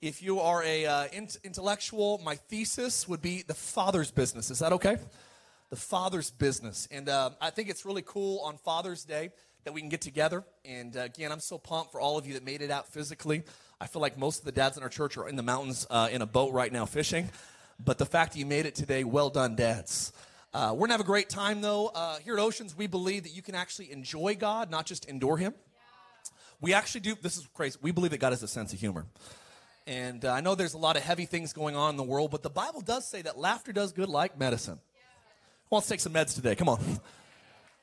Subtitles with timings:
[0.00, 1.08] if you are a uh,
[1.42, 4.50] intellectual, my thesis would be the Father's business.
[4.50, 4.96] Is that okay?
[5.70, 6.86] The Father's business.
[6.90, 9.30] And uh, I think it's really cool on Father's Day
[9.64, 10.44] that we can get together.
[10.64, 13.42] And uh, again, I'm so pumped for all of you that made it out physically.
[13.80, 16.08] I feel like most of the dads in our church are in the mountains uh,
[16.12, 17.28] in a boat right now fishing.
[17.84, 20.12] But the fact that you made it today, well done, dads.
[20.54, 21.88] Uh, we're gonna have a great time though.
[21.88, 25.36] Uh, here at Oceans, we believe that you can actually enjoy God, not just endure
[25.36, 25.54] Him.
[26.60, 29.06] We actually do, this is crazy, we believe that God has a sense of humor.
[29.88, 32.30] And uh, I know there's a lot of heavy things going on in the world,
[32.30, 34.74] but the Bible does say that laughter does good like medicine.
[34.74, 36.54] Who wants to take some meds today?
[36.54, 36.78] Come on.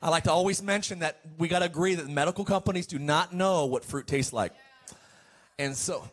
[0.00, 3.34] I like to always mention that we got to agree that medical companies do not
[3.34, 4.52] know what fruit tastes like.
[5.58, 6.08] And so,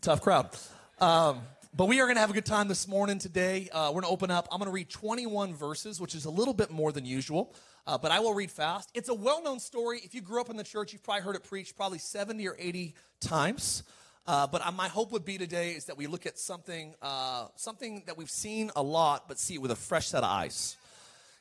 [0.00, 0.50] tough crowd.
[0.98, 1.42] Um,
[1.72, 3.68] but we are going to have a good time this morning today.
[3.70, 4.48] Uh, we're going to open up.
[4.50, 7.54] I'm going to read 21 verses, which is a little bit more than usual,
[7.86, 8.90] uh, but I will read fast.
[8.92, 10.00] It's a well known story.
[10.02, 12.56] If you grew up in the church, you've probably heard it preached probably 70 or
[12.58, 13.84] 80 times.
[14.24, 18.04] Uh, but my hope would be today is that we look at something, uh, something
[18.06, 20.76] that we've seen a lot, but see it with a fresh set of eyes.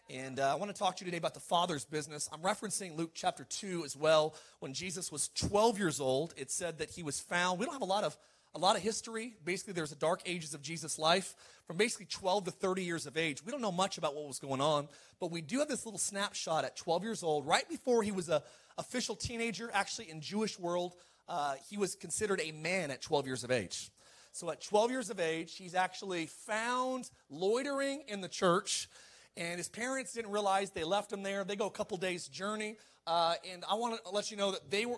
[0.10, 2.28] And uh, I want to talk to you today about the Father's business.
[2.34, 4.34] I'm referencing Luke chapter 2 as well.
[4.62, 7.60] When Jesus was 12 years old, it said that he was found.
[7.60, 8.18] We don't have a lot of
[8.54, 9.38] a lot of history.
[9.46, 11.36] Basically, there's a dark ages of Jesus' life
[11.68, 13.46] from basically 12 to 30 years of age.
[13.46, 14.90] We don't know much about what was going on,
[15.22, 18.28] but we do have this little snapshot at 12 years old, right before he was
[18.28, 18.44] a
[18.78, 20.96] official teenager, actually in Jewish world
[21.32, 23.90] uh, he was considered a man at 12 years of age.
[24.34, 28.90] So at 12 years of age, he's actually found loitering in the church,
[29.38, 31.46] and his parents didn't realize they left him there.
[31.46, 32.76] They go a couple days' journey,
[33.08, 34.98] uh, and I want to let you know that they were.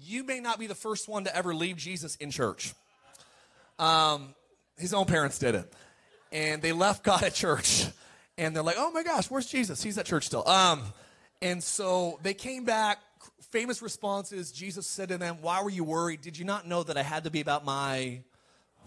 [0.00, 2.72] You may not be the first one to ever leave Jesus in church.
[3.78, 4.34] Um,
[4.78, 5.70] his own parents did it,
[6.32, 7.84] and they left God at church,
[8.38, 9.82] and they're like, "Oh my gosh, where's Jesus?
[9.82, 10.82] He's at church still." Um,
[11.42, 12.98] and so they came back
[13.50, 16.20] famous response is Jesus said to them, Why were you worried?
[16.20, 18.22] Did you not know that I had to be about my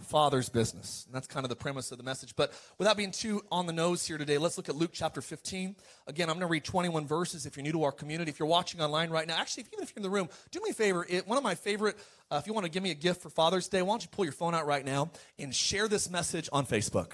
[0.02, 1.04] Father's business?
[1.06, 2.36] And that's kind of the premise of the message.
[2.36, 5.76] But without being too on the nose here today, let's look at Luke chapter 15.
[6.08, 8.30] Again, I'm going to read 21 verses if you're new to our community.
[8.30, 10.72] If you're watching online right now, actually, even if you're in the room, do me
[10.72, 11.06] a favor.
[11.08, 11.98] It, one of my favorite,
[12.30, 14.10] uh, if you want to give me a gift for Father's Day, why don't you
[14.10, 17.14] pull your phone out right now and share this message on Facebook?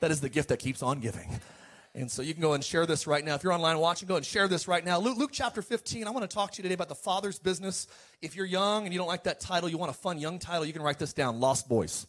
[0.00, 1.40] That is the gift that keeps on giving.
[1.96, 3.36] And so you can go and share this right now.
[3.36, 4.98] If you're online watching, go and share this right now.
[4.98, 7.88] Luke, Luke, chapter 15, I want to talk to you today about the Father's business.
[8.20, 10.66] If you're young and you don't like that title, you want a fun young title,
[10.66, 12.06] you can write this down Lost Boys.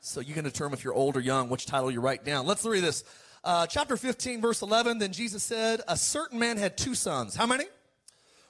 [0.00, 2.44] So you can determine if you're old or young which title you write down.
[2.44, 3.04] Let's read this.
[3.44, 4.98] Uh, chapter 15, verse 11.
[4.98, 7.36] Then Jesus said, A certain man had two sons.
[7.36, 7.66] How many?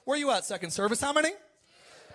[0.05, 1.01] Where are you at, second service?
[1.01, 1.29] How many?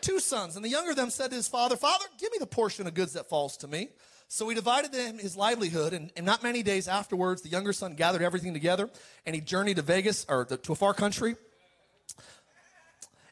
[0.01, 0.57] Two sons.
[0.57, 2.95] And the younger of them said to his father, Father, give me the portion of
[2.95, 3.91] goods that falls to me.
[4.31, 7.95] So he divided them his livelihood, and, and, not many days afterwards, the younger son
[7.95, 8.91] gathered everything together,
[9.25, 11.35] and he journeyed to Vegas or to a far country,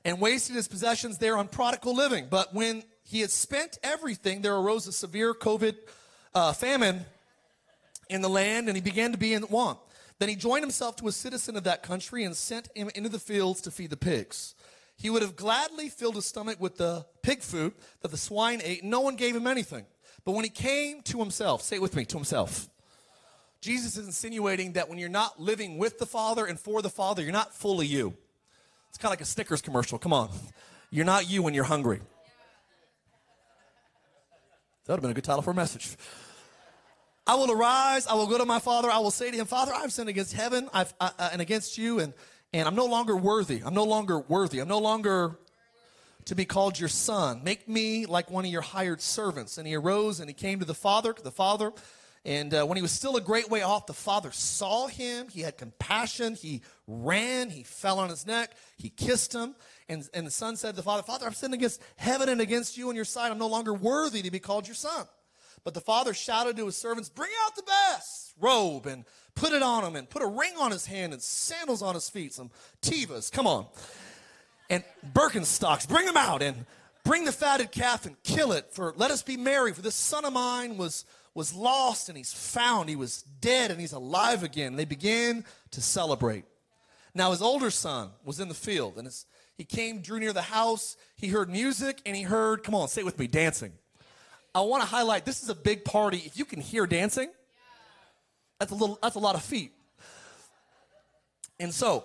[0.07, 2.29] and wasted his possessions there on prodigal living.
[2.31, 5.77] But when he had spent everything, there arose a severe COVID
[6.35, 7.05] uh, famine
[8.09, 9.79] in the land, and he began to be in want.
[10.19, 13.19] Then he joined himself to a citizen of that country and sent him into the
[13.19, 14.55] fields to feed the pigs.
[14.97, 18.81] He would have gladly filled his stomach with the pig food that the swine ate,
[18.81, 19.85] and no one gave him anything.
[20.27, 22.69] But when he came to himself, say it with me, to himself,
[23.61, 27.23] Jesus is insinuating that when you're not living with the Father and for the Father,
[27.23, 28.13] you're not fully you.
[28.89, 29.99] It's kind of like a Snickers commercial.
[29.99, 30.31] Come on.
[30.91, 32.01] You're not you when you're hungry.
[34.85, 35.97] That would have been a good title for a message.
[37.25, 38.09] I will arise.
[38.09, 38.91] I will go to my father.
[38.91, 41.79] I will say to him, Father, I've sinned against heaven I've, uh, uh, and against
[41.79, 42.13] you, and,
[42.53, 43.63] and I'm no longer worthy.
[43.65, 44.59] I'm no longer worthy.
[44.59, 45.39] I'm no longer
[46.27, 47.43] to be called your son.
[47.43, 49.59] Make me like one of your hired servants.
[49.59, 51.73] And he arose and he came to the father, the father.
[52.25, 55.29] And uh, when he was still a great way off, the father saw him.
[55.29, 56.35] He had compassion.
[56.35, 57.51] He ran.
[57.51, 58.51] He fell on his neck.
[58.77, 59.55] He kissed him.
[59.89, 62.77] And, and the son said to the father, Father, I've sinned against heaven and against
[62.77, 63.31] you and your sight.
[63.31, 65.07] I'm no longer worthy to be called your son.
[65.63, 69.05] But the father shouted to his servants, Bring out the best robe and
[69.37, 72.11] put it on him and put a ring on his hand and sandals on his
[72.11, 72.51] feet, some
[72.83, 73.31] Tevas.
[73.31, 73.67] Come on
[74.71, 75.89] and Birkenstocks.
[75.89, 76.67] Bring them out and
[77.05, 78.67] bring the fatted calf and kill it.
[78.73, 79.73] For let us be merry.
[79.73, 81.05] For this son of mine was
[81.35, 82.89] was lost and he's found.
[82.89, 84.77] He was dead and he's alive again.
[84.77, 86.45] They began to celebrate.
[87.15, 89.09] Now his older son was in the field and
[89.57, 90.97] he came, drew near the house.
[91.17, 93.73] He heard music and he heard, come on, say it with me, dancing.
[94.55, 96.23] I want to highlight this is a big party.
[96.25, 97.31] If you can hear dancing,
[98.59, 99.73] that's a little that's a lot of feet.
[101.61, 102.05] And so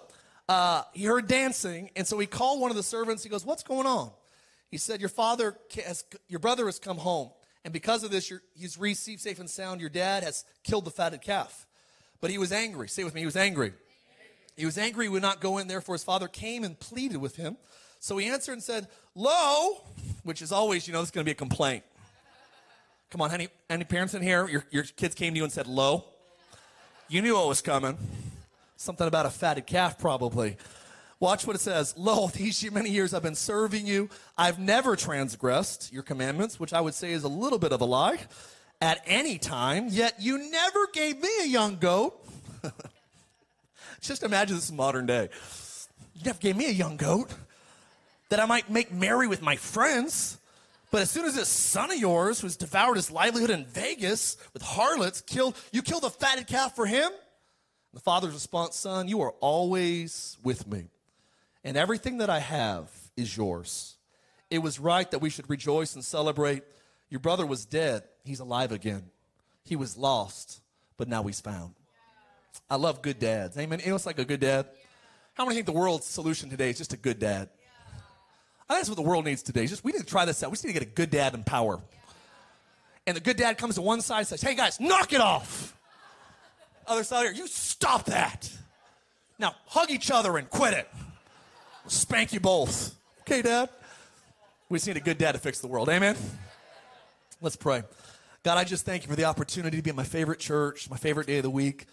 [0.52, 3.24] uh, he heard dancing, and so he called one of the servants.
[3.24, 4.12] He goes, "What's going on?"
[4.70, 5.56] He said, "Your father
[5.86, 7.30] has, your brother has come home,
[7.64, 9.80] and because of this, he's received safe and sound.
[9.80, 11.66] Your dad has killed the fatted calf,
[12.20, 12.90] but he was angry.
[12.90, 13.72] Say with me, he was angry.
[14.58, 15.06] He was angry.
[15.06, 15.70] He would not go in.
[15.70, 17.56] Therefore, his father came and pleaded with him.
[18.02, 19.86] So he answered and said, "Lo,"
[20.24, 21.86] which is always, you know, it's going to be a complaint.
[23.10, 24.50] Come on, any any parents in here?
[24.50, 26.04] Your your kids came to you and said, "Lo."
[27.08, 27.98] You knew what was coming.
[28.82, 30.58] Something about a fatted calf, probably.
[31.20, 31.94] Watch what it says.
[31.96, 34.10] Lo, these many years I've been serving you.
[34.36, 37.86] I've never transgressed your commandments, which I would say is a little bit of a
[37.86, 38.18] lie,
[38.82, 42.26] at any time, yet you never gave me a young goat.
[44.02, 45.30] Just imagine this is modern day.
[46.16, 47.32] You never gave me a young goat
[48.30, 50.40] that I might make merry with my friends.
[50.90, 54.64] But as soon as this son of yours was devoured his livelihood in Vegas with
[54.64, 57.12] harlots, killed, you killed a fatted calf for him?
[57.94, 60.86] The father's response, son, you are always with me,
[61.64, 63.98] and everything that I have is yours.
[64.50, 66.64] It was right that we should rejoice and celebrate.
[67.10, 69.04] Your brother was dead, he's alive again.
[69.64, 70.62] He was lost,
[70.98, 71.74] but now he's found.
[72.70, 73.58] I love good dads.
[73.58, 73.82] Amen.
[73.86, 74.68] Know what's like a good dad?
[75.34, 77.50] How many think the world's solution today is just a good dad?
[78.70, 79.68] I think that's what the world needs today.
[79.68, 80.50] Just we need to try this out.
[80.50, 81.82] We just need to get a good dad in power.
[83.06, 85.76] And the good dad comes to one side and says, Hey guys, knock it off.
[86.88, 88.52] Other side here, you stop that.
[89.40, 90.88] Now hug each other and quit it.
[91.88, 92.96] spank you both.
[93.22, 93.70] Okay, dad?
[94.70, 95.90] We just need a good dad to fix the world.
[95.90, 96.16] Amen?
[97.42, 97.84] Let's pray.
[98.44, 100.98] God, I just thank you for the opportunity to be at my favorite church, my
[100.98, 101.86] favorite day of the week.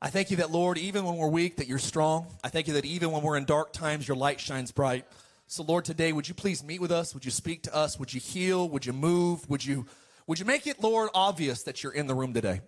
[0.00, 2.26] I thank you that, Lord, even when we're weak, that you're strong.
[2.44, 5.06] I thank you that even when we're in dark times, your light shines bright.
[5.48, 7.14] So, Lord, today, would you please meet with us?
[7.14, 7.98] Would you speak to us?
[7.98, 8.68] Would you heal?
[8.68, 9.48] Would you move?
[9.48, 9.86] Would you,
[10.26, 12.60] would you make it, Lord, obvious that you're in the room today?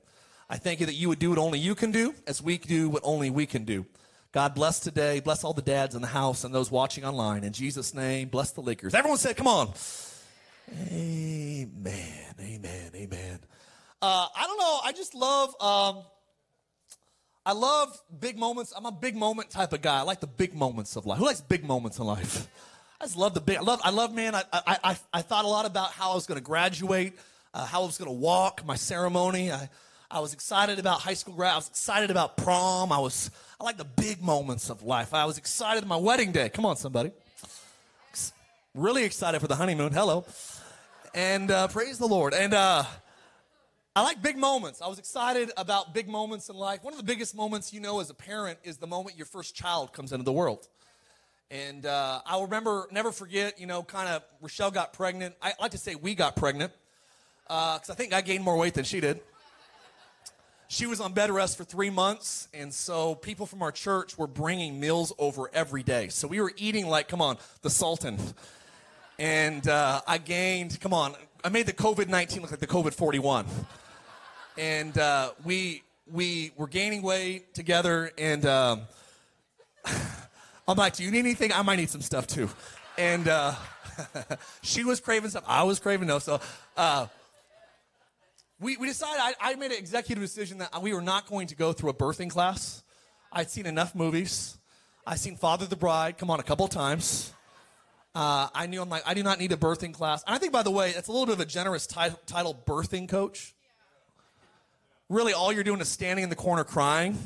[0.50, 2.88] I thank you that you would do what only you can do as we do
[2.88, 3.84] what only we can do.
[4.32, 5.20] God bless today.
[5.20, 7.44] Bless all the dads in the house and those watching online.
[7.44, 8.94] In Jesus' name, bless the Lakers.
[8.94, 9.72] Everyone said, come on.
[10.90, 12.34] Amen.
[12.40, 12.90] Amen.
[12.94, 13.38] Amen.
[14.00, 14.80] Uh, I don't know.
[14.84, 15.54] I just love.
[15.60, 16.02] Um,
[17.44, 18.72] I love big moments.
[18.76, 19.98] I'm a big moment type of guy.
[19.98, 21.18] I like the big moments of life.
[21.18, 22.46] Who likes big moments in life?
[23.00, 23.56] I just love the big.
[23.56, 23.80] I love.
[23.82, 24.14] I love.
[24.14, 27.14] Man, I I I, I thought a lot about how I was going to graduate,
[27.54, 29.50] uh, how I was going to walk, my ceremony.
[29.50, 29.70] I
[30.10, 31.52] I was excited about high school grad.
[31.52, 32.92] I was excited about prom.
[32.92, 33.30] I was.
[33.60, 35.12] I like the big moments of life.
[35.12, 36.48] I was excited my wedding day.
[36.48, 37.10] Come on, somebody.
[38.74, 39.92] Really excited for the honeymoon.
[39.92, 40.24] Hello,
[41.14, 42.32] and uh, praise the Lord.
[42.32, 42.84] And uh,
[43.94, 44.80] I like big moments.
[44.80, 46.82] I was excited about big moments in life.
[46.82, 49.54] One of the biggest moments you know as a parent is the moment your first
[49.54, 50.68] child comes into the world.
[51.50, 55.34] And uh, I remember, never forget, you know, kind of Rochelle got pregnant.
[55.42, 56.72] I like to say we got pregnant
[57.46, 59.20] because uh, I think I gained more weight than she did.
[60.70, 64.26] She was on bed rest for three months, and so people from our church were
[64.26, 66.08] bringing meals over every day.
[66.08, 68.18] So we were eating like, come on, the Sultan.
[69.18, 72.92] And uh, I gained, come on, I made the COVID 19 look like the COVID
[72.92, 73.46] 41.
[74.58, 78.82] And uh, we, we were gaining weight together, and um,
[80.68, 81.50] I'm like, do you need anything?
[81.50, 82.50] I might need some stuff too.
[82.98, 83.54] And uh,
[84.60, 85.44] she was craving stuff.
[85.46, 86.18] I was craving no.
[86.18, 86.42] So
[86.76, 87.06] uh,
[88.60, 91.56] we, we decided, I, I made an executive decision that we were not going to
[91.56, 92.82] go through a birthing class.
[93.32, 94.58] I'd seen enough movies.
[95.06, 97.32] I'd seen Father the Bride come on a couple times.
[98.14, 100.24] Uh, I knew I'm like, I do not need a birthing class.
[100.26, 102.60] And I think, by the way, it's a little bit of a generous t- title,
[102.66, 103.54] birthing coach.
[105.08, 107.16] Really, all you're doing is standing in the corner crying.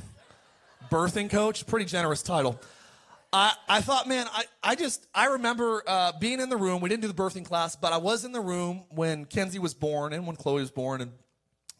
[0.91, 2.61] Birthing coach, pretty generous title.
[3.33, 6.83] I, I thought, man, I, I just, I remember uh, being in the room.
[6.83, 9.73] We didn't do the birthing class, but I was in the room when Kenzie was
[9.73, 11.01] born and when Chloe was born.
[11.01, 11.12] And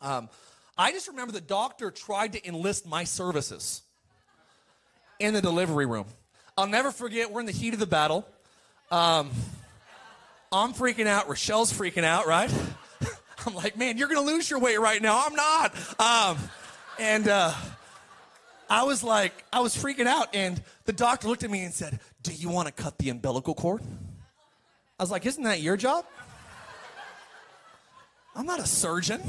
[0.01, 0.31] um,
[0.79, 3.83] I just remember the doctor tried to enlist my services
[5.21, 6.07] in the delivery room.
[6.57, 8.27] I'll never forget, we're in the heat of the battle.
[8.91, 9.31] Um,
[10.51, 11.29] I'm freaking out.
[11.29, 12.53] Rochelle's freaking out, right?
[13.47, 15.23] I'm like, man, you're going to lose your weight right now.
[15.27, 16.01] I'm not.
[16.01, 16.39] Um,
[16.99, 17.53] and, uh,
[18.73, 22.01] I was like, I was freaking out, and the doctor looked at me and said,
[22.23, 23.83] Do you want to cut the umbilical cord?
[24.99, 26.07] I was like, Isn't that your job?
[28.35, 29.21] I'm not a surgeon.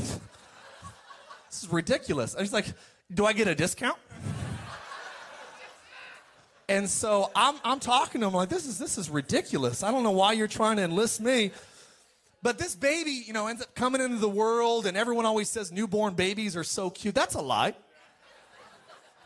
[1.50, 2.38] This is ridiculous.
[2.38, 2.68] I was like,
[3.14, 3.98] Do I get a discount?
[6.70, 9.84] And so I'm, I'm talking to him like, this is, this is ridiculous.
[9.84, 11.52] I don't know why you're trying to enlist me.
[12.42, 15.70] But this baby, you know, ends up coming into the world, and everyone always says
[15.70, 17.14] newborn babies are so cute.
[17.14, 17.74] That's a lie.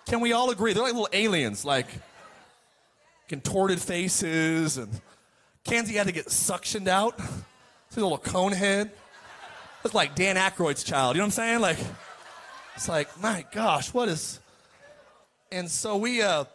[0.08, 0.72] Can we all agree?
[0.72, 1.88] They're like little aliens, like
[3.28, 4.90] contorted faces, and
[5.66, 7.20] Kenzie had to get suctioned out.
[7.90, 8.92] His little cone head.
[9.84, 11.16] Look like Dan Aykroyd's child.
[11.16, 11.60] You know what I'm saying?
[11.60, 11.78] Like,
[12.76, 14.40] it's like, my gosh, what is?
[15.52, 16.46] And so we uh,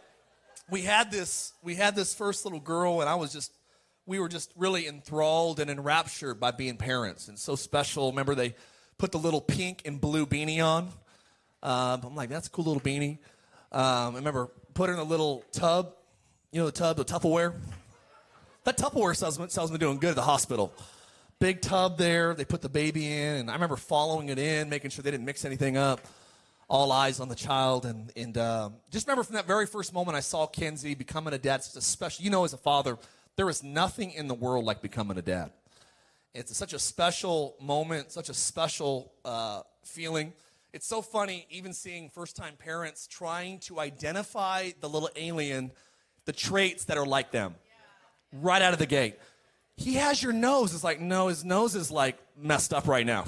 [0.71, 3.53] we had this we had this first little girl, and I was just
[4.07, 8.11] we were just really enthralled and enraptured by being parents, and so special.
[8.11, 8.55] Remember they
[8.97, 10.89] put the little pink and blue beanie on.
[11.63, 13.19] Um, I'm like, that's a cool little beanie.
[13.73, 15.95] Um, I remember put her in a little tub,
[16.51, 17.55] you know, the tub, the Tupperware.
[18.65, 20.73] That Tupperware salesman, salesman doing good at the hospital.
[21.39, 22.35] Big tub there.
[22.35, 25.27] They put the baby in, and I remember following it in, making sure they didn't
[25.27, 26.01] mix anything up.
[26.69, 30.17] All eyes on the child, and and um, just remember from that very first moment
[30.17, 31.57] I saw Kenzie becoming a dad.
[31.57, 32.97] It's a special, you know, as a father,
[33.37, 35.51] there is nothing in the world like becoming a dad.
[36.35, 40.33] It's such a special moment, such a special uh, feeling.
[40.73, 45.71] It's so funny, even seeing first time parents trying to identify the little alien,
[46.25, 47.57] the traits that are like them
[48.33, 49.19] right out of the gate.
[49.77, 50.75] He has your nose.
[50.75, 53.27] It's like, no, his nose is like messed up right now.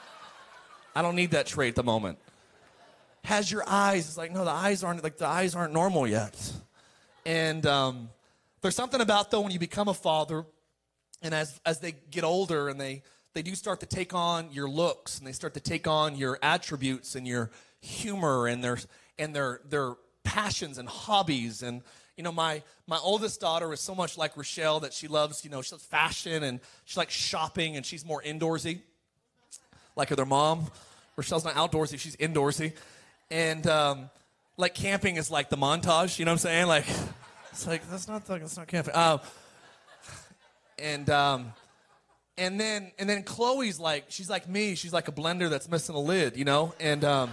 [0.94, 2.18] I don't need that trait at the moment.
[3.24, 4.08] Has your eyes.
[4.08, 6.52] It's like, no, the eyes aren't like the eyes aren't normal yet.
[7.24, 8.10] And um,
[8.60, 10.44] there's something about though when you become a father,
[11.22, 13.02] and as as they get older and they
[13.32, 16.38] they do start to take on your looks and they start to take on your
[16.42, 18.78] attributes and your humor and their
[19.18, 19.94] and their their
[20.24, 21.62] passions and hobbies.
[21.62, 21.82] And
[22.16, 25.50] you know my my oldest daughter is so much like Rochelle that she loves you
[25.50, 28.80] know she loves fashion and she likes shopping and she's more indoorsy.
[29.96, 30.66] Like her mom.
[31.16, 32.72] Rochelle's not outdoorsy she's indoorsy.
[33.30, 34.10] And um,
[34.56, 36.66] like camping is like the Montage you know what I'm saying?
[36.66, 36.86] Like
[37.52, 38.94] it's like that's not that's not camping.
[38.94, 39.18] Uh,
[40.78, 41.52] and um,
[42.40, 44.74] and then and then Chloe's like she's like me.
[44.74, 46.74] She's like a blender that's missing a lid, you know.
[46.80, 47.30] And um,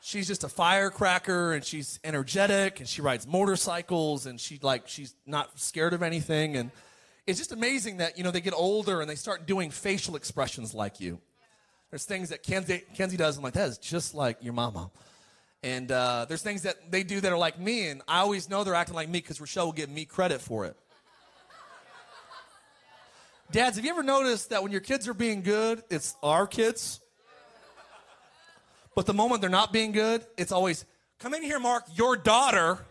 [0.00, 5.14] she's just a firecracker, and she's energetic, and she rides motorcycles, and she like she's
[5.26, 6.56] not scared of anything.
[6.56, 6.70] And
[7.26, 10.74] it's just amazing that you know they get older and they start doing facial expressions
[10.74, 11.20] like you.
[11.90, 13.36] There's things that Kenzie, Kenzie does.
[13.36, 14.90] I'm like that is just like your mama.
[15.62, 18.64] And uh, there's things that they do that are like me, and I always know
[18.64, 20.76] they're acting like me because Rochelle will give me credit for it.
[23.54, 26.98] Dads, have you ever noticed that when your kids are being good, it's our kids?
[28.96, 30.84] But the moment they're not being good, it's always,
[31.20, 32.84] come in here, Mark, your daughter.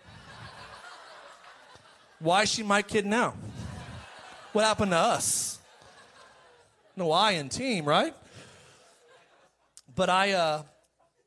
[2.20, 3.34] Why is she my kid now?
[4.54, 5.60] What happened to us?
[6.96, 8.16] No I in team, right?
[9.94, 10.64] But I, uh,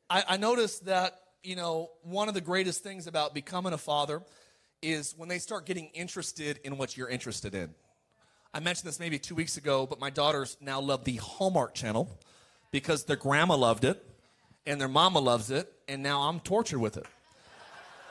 [0.09, 4.23] I, I noticed that, you know, one of the greatest things about becoming a father
[4.81, 7.75] is when they start getting interested in what you're interested in.
[8.57, 12.09] I mentioned this maybe two weeks ago, but my daughters now love the Hallmark Channel
[12.71, 14.03] because their grandma loved it
[14.65, 17.05] and their mama loves it, and now I'm tortured with it.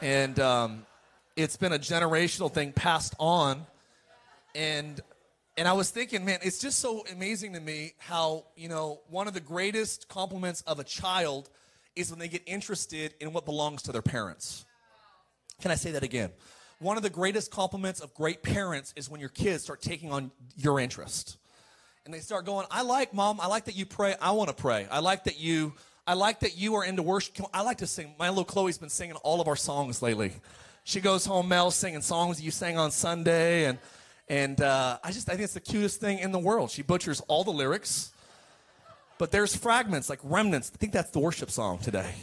[0.01, 0.87] And um,
[1.35, 3.67] it's been a generational thing passed on.
[4.55, 5.01] And
[5.57, 9.27] and I was thinking, man, it's just so amazing to me how, you know, one
[9.27, 11.51] of the greatest compliments of a child
[11.97, 14.65] is when they get interested in what belongs to their parents.
[15.61, 16.31] Can I say that again?
[16.79, 20.31] One of the greatest compliments of great parents is when your kids start taking on
[20.57, 21.39] your interest.
[22.05, 24.55] And they start going, I like mom, I like that you pray, I want to
[24.55, 24.87] pray.
[24.91, 25.75] I like that you
[26.09, 27.35] I like that you are into worship.
[27.53, 28.15] I like to sing.
[28.17, 30.35] My little Chloe's been singing all of our songs lately.
[30.85, 33.79] She goes home, Mel, singing songs you sang on Sunday, and
[34.29, 36.71] and uh, I just I think it's the cutest thing in the world.
[36.71, 38.13] She butchers all the lyrics,
[39.19, 40.71] but there's fragments like remnants.
[40.73, 42.15] I think that's the worship song today.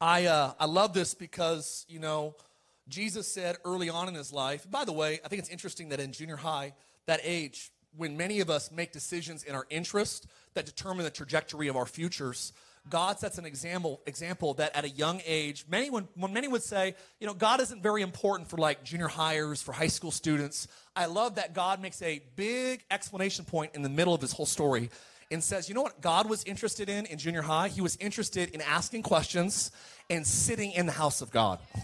[0.00, 2.34] I, uh, I love this because, you know,
[2.88, 6.00] Jesus said early on in his life, by the way, I think it's interesting that
[6.00, 6.74] in junior high,
[7.06, 11.68] that age, when many of us make decisions in our interest that determine the trajectory
[11.68, 12.52] of our futures,
[12.88, 16.62] God sets an example example that at a young age, many when, when many would
[16.62, 20.68] say, you know, God isn't very important for like junior hires, for high school students.
[20.94, 24.46] I love that God makes a big explanation point in the middle of his whole
[24.46, 24.90] story
[25.30, 27.68] and says, you know what God was interested in in junior high?
[27.68, 29.70] He was interested in asking questions
[30.08, 31.58] and sitting in the house of God.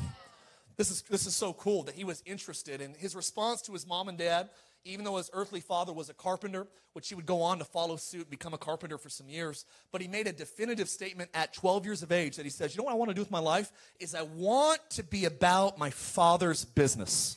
[0.79, 2.81] This is, this is so cool that he was interested.
[2.81, 4.49] And his response to his mom and dad,
[4.85, 7.97] even though his earthly father was a carpenter, which he would go on to follow
[7.97, 11.85] suit, become a carpenter for some years, but he made a definitive statement at 12
[11.85, 13.39] years of age that he says, You know what I want to do with my
[13.39, 13.71] life?
[14.01, 17.37] Is I want to be about my father's business.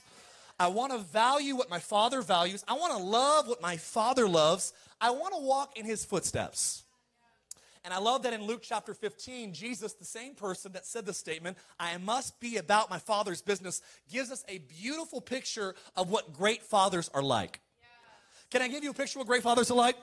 [0.60, 2.64] I want to value what my father values.
[2.68, 4.74] I want to love what my father loves.
[5.02, 6.84] I want to walk in his footsteps.
[7.84, 11.14] And I love that in Luke chapter 15, Jesus, the same person that said the
[11.14, 13.82] statement, I must be about my father's business,
[14.12, 17.60] gives us a beautiful picture of what great fathers are like.
[18.50, 19.98] Can I give you a picture of what great fathers are like?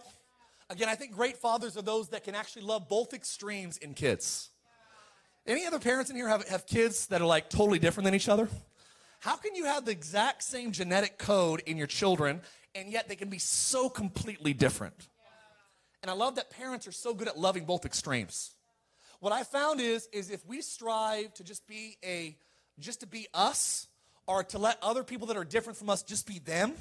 [0.70, 4.50] Again, I think great fathers are those that can actually love both extremes in kids.
[5.44, 8.28] Any other parents in here have, have kids that are like totally different than each
[8.28, 8.48] other?
[9.22, 12.40] How can you have the exact same genetic code in your children
[12.74, 15.08] and yet they can be so completely different.
[16.02, 18.54] And I love that parents are so good at loving both extremes.
[19.20, 22.36] What I found is, is if we strive to just be a,
[22.78, 23.86] just to be us,
[24.26, 26.74] or to let other people that are different from us just be them,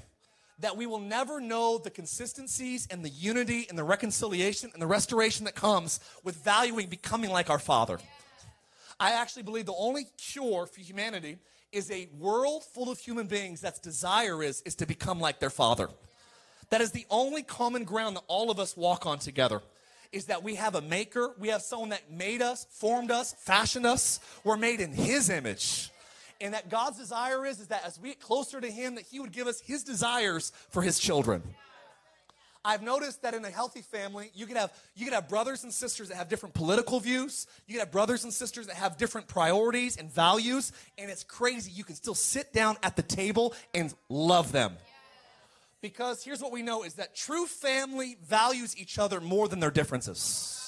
[0.60, 4.88] that we will never know the consistencies and the unity and the reconciliation and the
[4.88, 8.00] restoration that comes with valuing becoming like our Father.
[9.00, 11.38] I actually believe the only cure for humanity
[11.72, 15.50] is a world full of human beings that's desire is, is to become like their
[15.50, 15.90] Father.
[16.70, 19.62] That is the only common ground that all of us walk on together.
[20.12, 23.86] Is that we have a maker, we have someone that made us, formed us, fashioned
[23.86, 24.20] us.
[24.44, 25.92] We're made in His image
[26.42, 29.20] and that God's desire is, is that as we get closer to Him, that He
[29.20, 31.44] would give us His desires for His children.
[32.64, 35.74] I've noticed that in a healthy family, you can have you can have brothers and
[35.74, 37.48] sisters that have different political views.
[37.66, 41.72] You can have brothers and sisters that have different priorities and values, and it's crazy.
[41.72, 44.78] You can still sit down at the table and love them.
[45.82, 49.72] Because here's what we know is that true family values each other more than their
[49.72, 50.60] differences.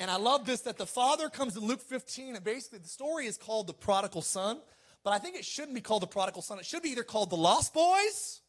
[0.00, 3.26] And I love this that the father comes in Luke 15, and basically the story
[3.26, 4.58] is called the prodigal son.
[5.04, 6.58] But I think it shouldn't be called the prodigal son.
[6.58, 8.40] It should be either called the lost boys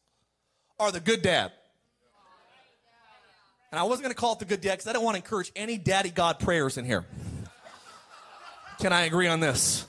[0.80, 1.52] or the good dad.
[3.70, 5.22] And I wasn't going to call it the good dad because I don't want to
[5.22, 7.04] encourage any daddy God prayers in here.
[8.80, 9.86] Can I agree on this?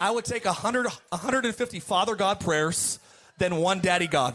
[0.00, 2.98] I would take 100, 150 Father God prayers
[3.38, 4.34] than one daddy God.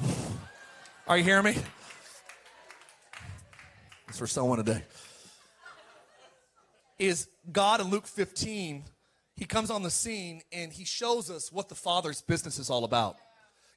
[1.08, 1.56] Are you hearing me?
[4.10, 4.84] It's for someone today
[7.04, 8.84] is God in Luke 15,
[9.36, 12.84] he comes on the scene and he shows us what the Father's business is all
[12.84, 13.18] about.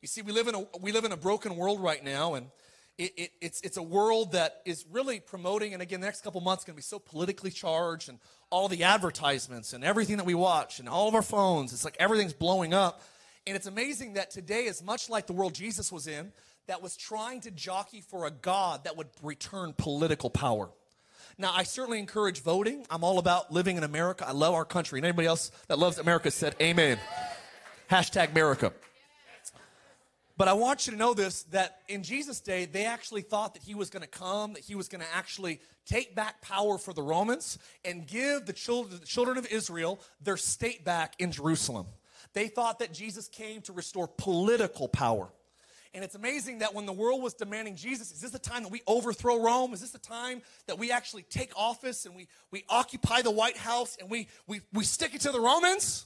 [0.02, 2.48] You see, we live in a, we live in a broken world right now, and
[2.98, 6.40] it, it, it's, it's a world that is really promoting, and again, the next couple
[6.40, 8.18] months going to be so politically charged, and
[8.50, 11.96] all the advertisements and everything that we watch, and all of our phones, it's like
[11.98, 13.02] everything's blowing up.
[13.46, 16.32] And it's amazing that today is much like the world Jesus was in,
[16.66, 20.70] that was trying to jockey for a God that would return political power.
[21.38, 22.86] Now, I certainly encourage voting.
[22.90, 24.26] I'm all about living in America.
[24.26, 24.98] I love our country.
[24.98, 26.98] And anybody else that loves America said amen.
[27.90, 28.72] Hashtag America.
[30.36, 33.62] But I want you to know this that in Jesus' day, they actually thought that
[33.62, 36.92] he was going to come, that he was going to actually take back power for
[36.92, 41.86] the Romans and give the children, the children of Israel their state back in Jerusalem.
[42.34, 45.28] They thought that Jesus came to restore political power.
[45.94, 48.70] And it's amazing that when the world was demanding Jesus, is this the time that
[48.70, 49.72] we overthrow Rome?
[49.72, 53.56] Is this the time that we actually take office and we, we occupy the White
[53.56, 56.04] House and we, we, we stick it to the Romans?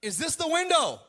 [0.00, 1.00] Is this the window?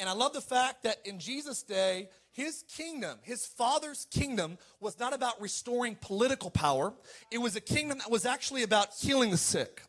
[0.00, 4.98] And I love the fact that in Jesus' day, his kingdom, his father's kingdom, was
[4.98, 6.92] not about restoring political power.
[7.30, 9.82] It was a kingdom that was actually about healing the sick.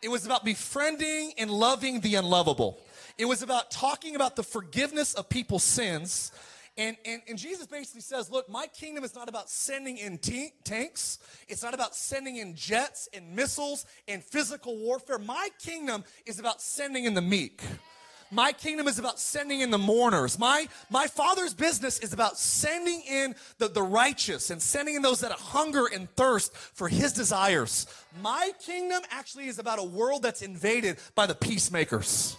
[0.00, 2.78] It was about befriending and loving the unlovable.
[3.18, 6.30] It was about talking about the forgiveness of people's sins
[6.78, 10.52] and, and, and Jesus basically says, Look, my kingdom is not about sending in t-
[10.62, 11.18] tanks,
[11.48, 15.18] it's not about sending in jets and missiles and physical warfare.
[15.18, 17.62] My kingdom is about sending in the meek.
[18.30, 20.38] My kingdom is about sending in the mourners.
[20.38, 25.20] My, my father's business is about sending in the, the righteous and sending in those
[25.20, 27.86] that hunger and thirst for his desires.
[28.22, 32.36] My kingdom actually is about a world that's invaded by the peacemakers.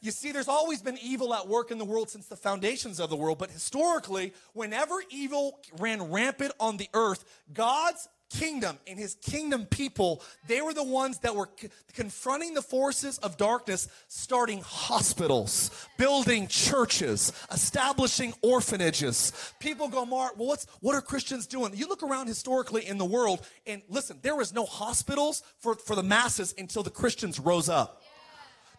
[0.00, 3.08] You see, there's always been evil at work in the world since the foundations of
[3.08, 7.24] the world, but historically, whenever evil ran rampant on the earth,
[7.54, 12.62] God's kingdom and his kingdom people, they were the ones that were c- confronting the
[12.62, 19.32] forces of darkness, starting hospitals, building churches, establishing orphanages.
[19.60, 21.72] People go, Mark, well, what's, what are Christians doing?
[21.74, 25.94] You look around historically in the world, and listen, there was no hospitals for, for
[25.94, 28.02] the masses until the Christians rose up.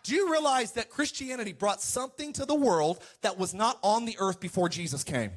[0.03, 4.15] Do you realize that Christianity brought something to the world that was not on the
[4.19, 5.31] earth before Jesus came?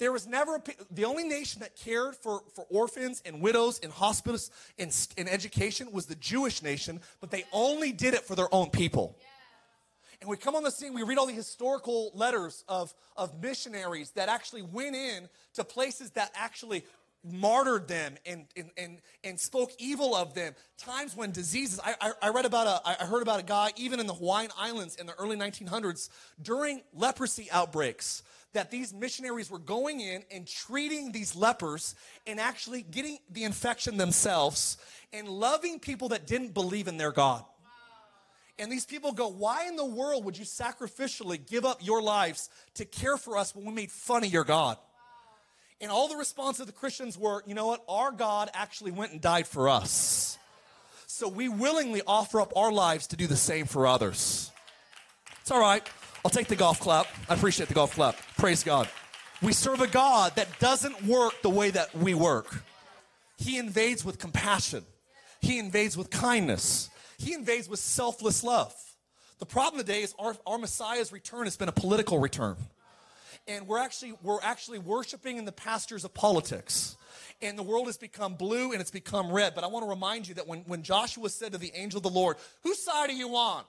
[0.00, 3.92] There was never a, the only nation that cared for, for orphans and widows and
[3.92, 8.52] hospitals and in education was the Jewish nation, but they only did it for their
[8.52, 9.18] own people.
[10.22, 14.10] And we come on the scene, we read all the historical letters of, of missionaries
[14.12, 16.84] that actually went in to places that actually
[17.22, 20.54] martyred them and, and, and, and spoke evil of them.
[20.78, 24.00] Times when diseases, I, I, I, read about a, I heard about a guy, even
[24.00, 26.08] in the Hawaiian Islands in the early 1900s,
[26.40, 31.94] during leprosy outbreaks, that these missionaries were going in and treating these lepers
[32.26, 34.76] and actually getting the infection themselves
[35.12, 37.44] and loving people that didn't believe in their God.
[38.58, 42.50] And these people go, Why in the world would you sacrificially give up your lives
[42.74, 44.76] to care for us when we made fun of your God?
[45.80, 47.82] And all the response of the Christians were, you know what?
[47.88, 50.38] Our God actually went and died for us.
[51.06, 54.50] So we willingly offer up our lives to do the same for others.
[55.40, 55.82] It's all right.
[56.22, 57.06] I'll take the golf clap.
[57.30, 58.16] I appreciate the golf clap.
[58.40, 58.88] Praise God.
[59.42, 62.64] We serve a God that doesn't work the way that we work.
[63.36, 64.82] He invades with compassion.
[65.42, 66.88] He invades with kindness.
[67.18, 68.74] He invades with selfless love.
[69.40, 72.56] The problem today is our, our Messiah's return has been a political return.
[73.46, 76.96] And we're actually, we're actually worshiping in the pastures of politics.
[77.42, 79.54] And the world has become blue and it's become red.
[79.54, 82.04] But I want to remind you that when, when Joshua said to the angel of
[82.04, 83.64] the Lord, Whose side are you on?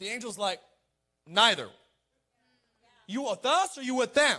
[0.00, 0.58] The angel's like,
[1.24, 1.68] Neither.
[3.08, 4.38] You with us or you with them?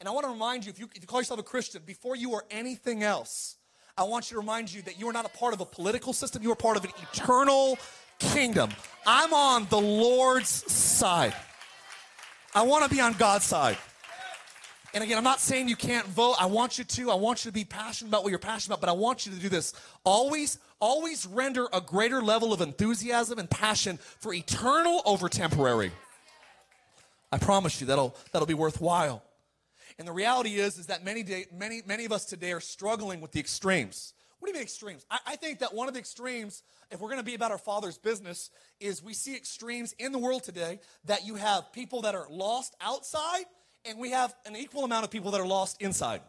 [0.00, 2.16] And I want to remind you if, you, if you call yourself a Christian, before
[2.16, 3.56] you are anything else,
[3.96, 6.12] I want you to remind you that you are not a part of a political
[6.12, 7.78] system, you are part of an eternal
[8.18, 8.70] kingdom.
[9.06, 11.34] I'm on the Lord's side.
[12.54, 13.78] I want to be on God's side.
[14.92, 16.36] And again, I'm not saying you can't vote.
[16.40, 17.10] I want you to.
[17.10, 19.32] I want you to be passionate about what you're passionate about, but I want you
[19.32, 19.74] to do this.
[20.04, 25.92] Always, always render a greater level of enthusiasm and passion for eternal over temporary.
[27.32, 29.22] I promise you that'll that'll be worthwhile.
[29.98, 33.20] And the reality is, is that many day, many many of us today are struggling
[33.20, 34.14] with the extremes.
[34.38, 35.06] What do you mean extremes?
[35.10, 37.58] I, I think that one of the extremes, if we're going to be about our
[37.58, 42.14] Father's business, is we see extremes in the world today that you have people that
[42.14, 43.44] are lost outside,
[43.84, 46.20] and we have an equal amount of people that are lost inside.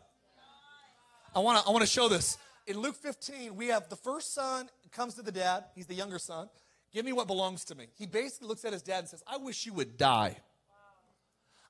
[1.35, 3.55] I want to I want to show this in Luke 15.
[3.55, 5.65] We have the first son comes to the dad.
[5.75, 6.49] He's the younger son.
[6.93, 7.87] Give me what belongs to me.
[7.95, 10.37] He basically looks at his dad and says, "I wish you would die."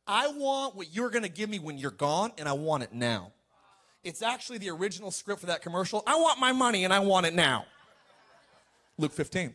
[0.08, 2.94] I want what you're going to give me when you're gone, and I want it
[2.94, 3.32] now.
[4.04, 6.02] It's actually the original script for that commercial.
[6.08, 7.66] I want my money, and I want it now.
[8.98, 9.54] Luke 15.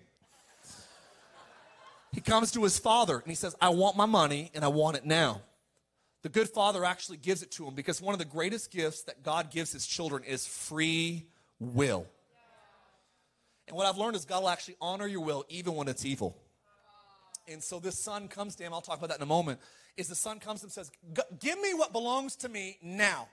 [2.12, 4.98] He comes to his father and he says, I want my money and I want
[4.98, 5.40] it now.
[6.22, 9.22] The good father actually gives it to him because one of the greatest gifts that
[9.22, 11.26] God gives his children is free
[11.58, 12.06] will.
[13.66, 16.36] And what I've learned is God will actually honor your will even when it's evil.
[17.48, 19.58] And so this son comes to him, I'll talk about that in a moment
[19.96, 20.90] is the son comes and says,
[21.40, 23.28] Give me what belongs to me now.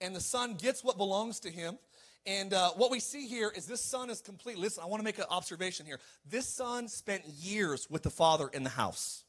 [0.00, 1.78] And the son gets what belongs to him.
[2.26, 4.58] And uh, what we see here is this son is complete.
[4.58, 6.00] Listen, I want to make an observation here.
[6.28, 9.24] This son spent years with the father in the house.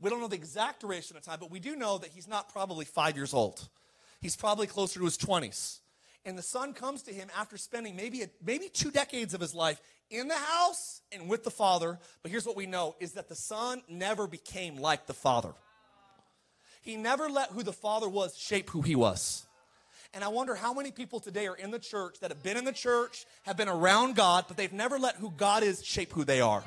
[0.00, 2.52] We don't know the exact duration of time, but we do know that he's not
[2.52, 3.68] probably five years old.
[4.20, 5.78] He's probably closer to his 20s.
[6.24, 9.54] And the son comes to him after spending maybe, a, maybe two decades of his
[9.54, 9.80] life
[10.10, 11.98] in the house and with the father.
[12.22, 15.54] But here's what we know is that the son never became like the father.
[16.82, 19.46] He never let who the Father was shape who he was.
[20.12, 22.64] And I wonder how many people today are in the church that have been in
[22.64, 26.24] the church, have been around God, but they've never let who God is shape who
[26.24, 26.62] they are.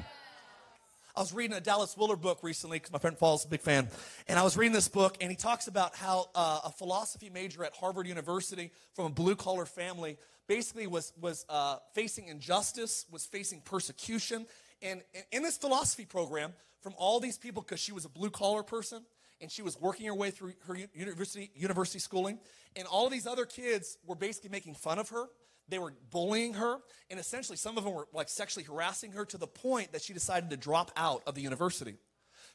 [1.15, 3.88] I was reading a Dallas Willard book recently because my friend Paul's a big fan.
[4.28, 7.63] And I was reading this book, and he talks about how uh, a philosophy major
[7.63, 13.25] at Harvard University from a blue collar family basically was, was uh, facing injustice, was
[13.25, 14.45] facing persecution.
[14.82, 18.30] And, and in this philosophy program, from all these people, because she was a blue
[18.30, 19.04] collar person,
[19.41, 22.39] and she was working her way through her university, university schooling.
[22.76, 25.28] And all these other kids were basically making fun of her.
[25.67, 26.78] They were bullying her.
[27.10, 30.13] And essentially, some of them were like sexually harassing her to the point that she
[30.13, 31.95] decided to drop out of the university.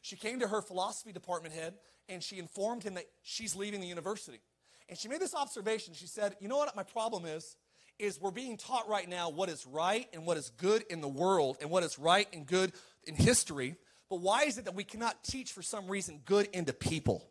[0.03, 1.75] She came to her philosophy department head
[2.09, 4.41] and she informed him that she's leaving the university.
[4.89, 5.95] And she made this observation.
[5.95, 7.57] She said, You know what my problem is?
[7.99, 11.09] Is we're being taught right now what is right and what is good in the
[11.09, 12.73] world and what is right and good
[13.05, 13.77] in history.
[14.11, 17.25] But why is it that we cannot teach for some reason good into people?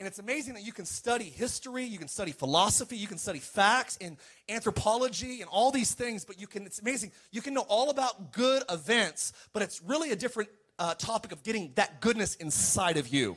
[0.00, 3.38] And it's amazing that you can study history, you can study philosophy, you can study
[3.38, 4.16] facts and
[4.48, 7.12] anthropology and all these things, but you can, it's amazing.
[7.30, 11.44] You can know all about good events, but it's really a different uh, topic of
[11.44, 13.36] getting that goodness inside of you.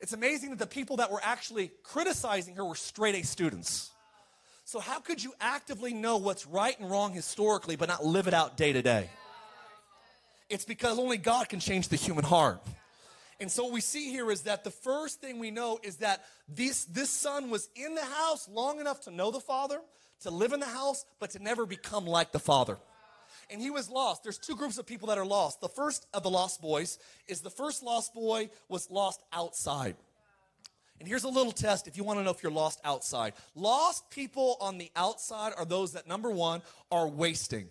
[0.00, 3.90] It's amazing that the people that were actually criticizing her were straight A students.
[4.64, 8.34] So, how could you actively know what's right and wrong historically, but not live it
[8.34, 9.08] out day to day?
[10.52, 12.60] It's because only God can change the human heart.
[13.40, 16.26] And so what we see here is that the first thing we know is that
[16.46, 19.80] this, this son was in the house long enough to know the father,
[20.24, 22.76] to live in the house, but to never become like the father.
[23.48, 24.24] And he was lost.
[24.24, 25.62] There's two groups of people that are lost.
[25.62, 29.96] The first of the lost boys is the first lost boy was lost outside.
[30.98, 33.32] And here's a little test if you want to know if you're lost outside.
[33.54, 36.60] Lost people on the outside are those that, number one,
[36.90, 37.70] are wasting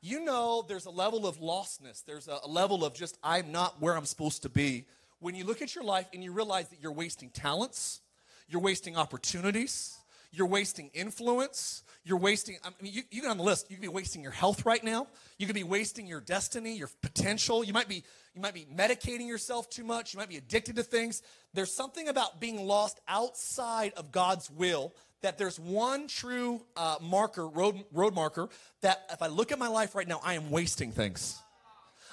[0.00, 2.04] you know there's a level of lostness.
[2.04, 4.86] There's a, level of just, I'm not where I'm supposed to be.
[5.20, 8.00] When you look at your life and you realize that you're wasting talents,
[8.48, 9.98] you're wasting opportunities,
[10.30, 13.88] you're wasting influence, you're wasting, I mean, you, you on the list, you could be
[13.88, 15.08] wasting your health right now.
[15.38, 17.64] You could be wasting your destiny, your potential.
[17.64, 20.14] You might be, you might be medicating yourself too much.
[20.14, 21.22] You might be addicted to things.
[21.54, 27.48] There's something about being lost outside of God's will that there's one true uh, marker,
[27.48, 28.48] road, road marker,
[28.82, 31.40] that if I look at my life right now, I am wasting things.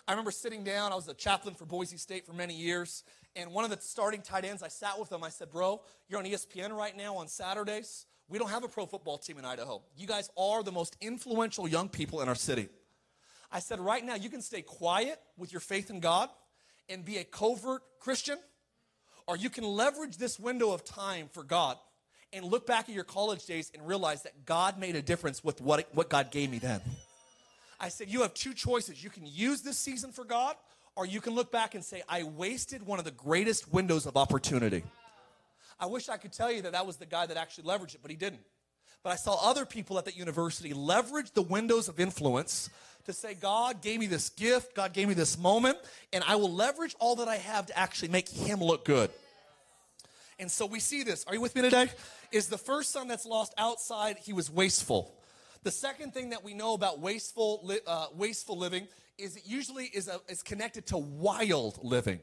[0.07, 3.03] I remember sitting down, I was a chaplain for Boise State for many years,
[3.35, 5.23] And one of the starting tight ends, I sat with him.
[5.23, 8.05] I said, Bro, you're on ESPN right now on Saturdays.
[8.27, 9.81] We don't have a pro football team in Idaho.
[9.97, 12.69] You guys are the most influential young people in our city.
[13.51, 16.29] I said, Right now, you can stay quiet with your faith in God
[16.87, 18.37] and be a covert Christian,
[19.27, 21.77] or you can leverage this window of time for God
[22.35, 25.61] and look back at your college days and realize that God made a difference with
[25.61, 26.81] what, what God gave me then.
[27.79, 29.03] I said, You have two choices.
[29.03, 30.55] You can use this season for God,
[30.95, 34.17] or you can look back and say, I wasted one of the greatest windows of
[34.17, 34.83] opportunity.
[35.79, 38.01] I wish I could tell you that that was the guy that actually leveraged it,
[38.01, 38.41] but he didn't.
[39.03, 42.69] But I saw other people at that university leverage the windows of influence
[43.05, 45.77] to say, God gave me this gift, God gave me this moment,
[46.11, 49.11] and I will leverage all that I have to actually make him look good.
[50.37, 51.25] And so we see this.
[51.27, 51.89] Are you with me today?
[52.31, 55.15] Is the first son that's lost outside, he was wasteful.
[55.63, 60.07] The second thing that we know about wasteful, uh, wasteful living is it usually is,
[60.07, 62.19] a, is connected to wild living.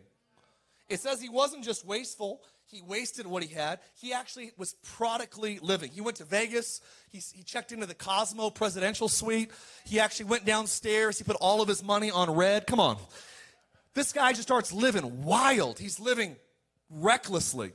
[0.88, 3.81] It says he wasn't just wasteful, he wasted what he had.
[4.01, 5.90] He actually was prodigally living.
[5.90, 9.51] He went to Vegas, he, he checked into the Cosmo presidential suite,
[9.85, 12.66] he actually went downstairs, he put all of his money on red.
[12.66, 12.98] Come on.
[13.94, 16.37] This guy just starts living wild, he's living
[16.90, 17.72] recklessly.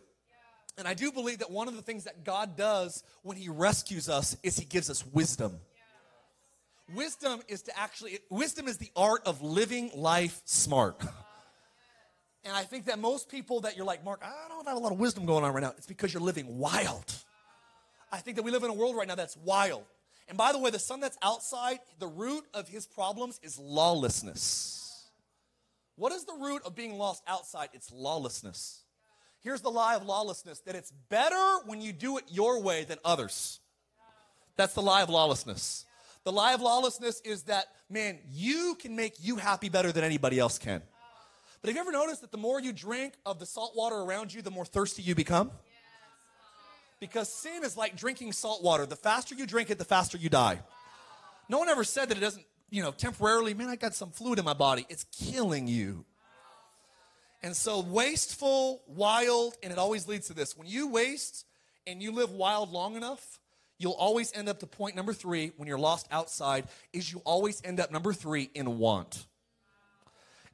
[0.77, 4.09] And I do believe that one of the things that God does when He rescues
[4.09, 5.59] us is He gives us wisdom.
[6.93, 11.01] Wisdom is to actually, wisdom is the art of living life smart.
[12.45, 14.93] And I think that most people that you're like, Mark, I don't have a lot
[14.93, 15.73] of wisdom going on right now.
[15.77, 17.13] It's because you're living wild.
[18.09, 19.83] I think that we live in a world right now that's wild.
[20.29, 25.09] And by the way, the son that's outside, the root of his problems is lawlessness.
[25.95, 27.69] What is the root of being lost outside?
[27.73, 28.83] It's lawlessness.
[29.47, 32.97] Here's the lie of lawlessness that it's better when you do it your way than
[33.05, 33.61] others.
[34.57, 35.85] That's the lie of lawlessness.
[36.25, 40.37] The lie of lawlessness is that, man, you can make you happy better than anybody
[40.37, 40.81] else can.
[41.61, 44.33] But have you ever noticed that the more you drink of the salt water around
[44.33, 45.49] you, the more thirsty you become?
[46.99, 48.85] Because sin is like drinking salt water.
[48.85, 50.59] The faster you drink it, the faster you die.
[51.47, 54.39] No one ever said that it doesn't, you know, temporarily, man, I got some fluid
[54.39, 54.85] in my body.
[54.89, 56.03] It's killing you.
[57.43, 60.57] And so, wasteful, wild, and it always leads to this.
[60.57, 61.45] When you waste
[61.85, 63.39] and you live wild long enough,
[63.77, 67.61] you'll always end up to point number three when you're lost outside, is you always
[67.63, 69.25] end up number three in want.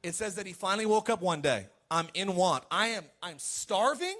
[0.02, 1.66] It says that he finally woke up one day.
[1.90, 2.64] I'm in want.
[2.70, 4.16] I am I'm starving.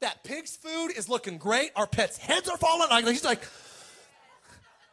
[0.00, 1.72] That pig's food is looking great.
[1.76, 3.04] Our pets' heads are falling.
[3.06, 3.42] He's like,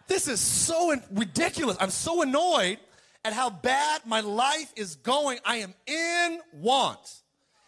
[0.07, 1.77] this is so ridiculous.
[1.79, 2.79] I'm so annoyed
[3.27, 5.37] at how bad my life is going.
[5.43, 7.23] I am in want.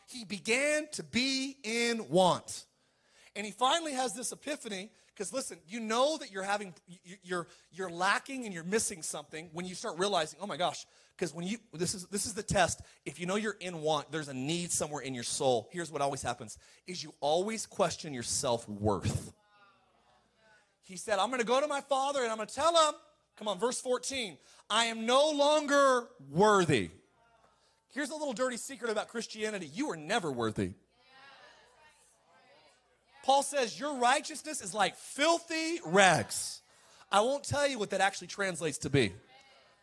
[0.08, 2.66] He began to be in want.
[3.36, 6.74] And he finally has this epiphany because listen, you know that you're having
[7.24, 10.86] you're you're lacking and you're missing something when you start realizing, "Oh my gosh,
[11.18, 12.82] because when you this is this is the test.
[13.06, 15.68] If you know you're in want, there's a need somewhere in your soul.
[15.74, 19.34] Here's what always happens is you always question your self-worth.
[20.84, 22.96] He said, "I'm going to go to my father and I'm going to tell him
[23.40, 24.38] Come on, verse 14.
[24.70, 26.92] I am no longer worthy.
[27.94, 30.72] Here's a little dirty secret about Christianity you are never worthy.
[33.24, 36.62] Paul says, Your righteousness is like filthy rags.
[37.12, 39.14] I won't tell you what that actually translates to be,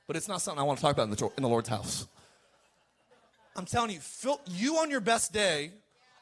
[0.07, 2.07] but it's not something I want to talk about in the, in the Lord's house.
[3.57, 4.01] I'm telling you,
[4.49, 5.73] you on your best day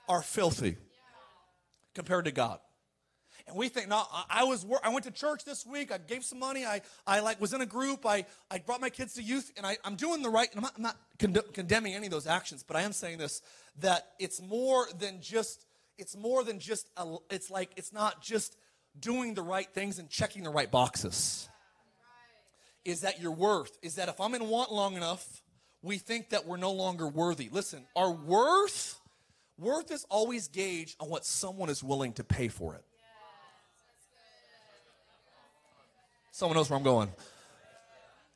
[0.08, 0.76] are filthy
[1.94, 2.60] compared to God.
[3.46, 5.92] And we think, no, I was, I went to church this week.
[5.92, 6.64] I gave some money.
[6.64, 8.06] I, I like was in a group.
[8.06, 10.48] I, I brought my kids to youth, and I, I'm doing the right.
[10.54, 13.18] And I'm not, I'm not con- condemning any of those actions, but I am saying
[13.18, 13.42] this
[13.80, 15.66] that it's more than just.
[15.98, 16.88] It's more than just.
[16.96, 18.56] A, it's like it's not just
[18.98, 21.48] doing the right things and checking the right boxes.
[22.84, 23.76] Is that your worth?
[23.82, 25.42] Is that if I'm in want long enough,
[25.82, 27.48] we think that we're no longer worthy.
[27.50, 29.00] Listen, our worth,
[29.58, 32.84] worth is always gauged on what someone is willing to pay for it.
[36.34, 37.12] Someone knows where I'm going.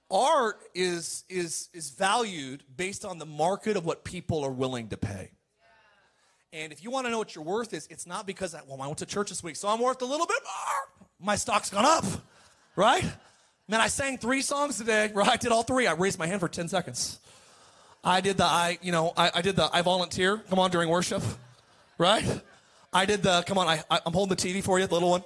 [0.08, 4.96] Art is, is, is valued based on the market of what people are willing to
[4.96, 5.32] pay.
[6.52, 8.80] And if you want to know what your worth is, it's not because I, well,
[8.80, 11.06] I went to church this week, so I'm worth a little bit more.
[11.26, 12.04] My stock's gone up,
[12.76, 13.02] right?
[13.66, 15.30] Man, I sang three songs today, right?
[15.30, 15.88] I did all three.
[15.88, 17.18] I raised my hand for 10 seconds.
[18.04, 20.38] I did the I, you know, I, I did the I volunteer.
[20.48, 21.24] Come on during worship,
[21.98, 22.24] right?
[22.92, 23.66] I did the come on.
[23.66, 25.24] I, I I'm holding the TV for you, the little one.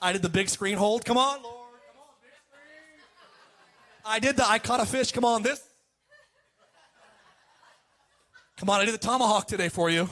[0.00, 1.04] I did the big screen hold.
[1.04, 1.54] Come on, Lord.
[1.92, 3.00] Come on, big screen.
[4.04, 5.12] I did the I caught a fish.
[5.12, 5.62] Come on, this.
[8.56, 10.08] Come on, I did the tomahawk today for you.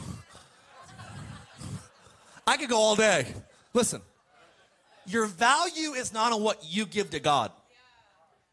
[2.46, 3.26] I could go all day.
[3.74, 4.00] Listen,
[5.04, 7.50] your value is not on what you give to God.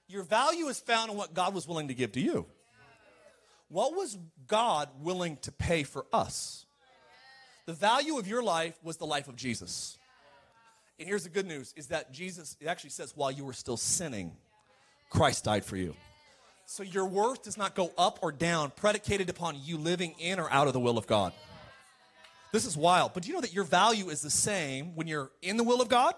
[0.08, 2.46] Your value is found in what God was willing to give to you.
[3.70, 4.18] what was
[4.48, 6.66] God willing to pay for us?
[7.66, 9.98] The value of your life was the life of Jesus.
[11.04, 13.76] And here's the good news is that Jesus, it actually says, while you were still
[13.76, 14.32] sinning,
[15.10, 15.96] Christ died for you.
[16.66, 20.50] So your worth does not go up or down, predicated upon you living in or
[20.50, 21.34] out of the will of God.
[22.54, 23.14] This is wild.
[23.14, 25.82] But do you know that your value is the same when you're in the will
[25.82, 26.16] of God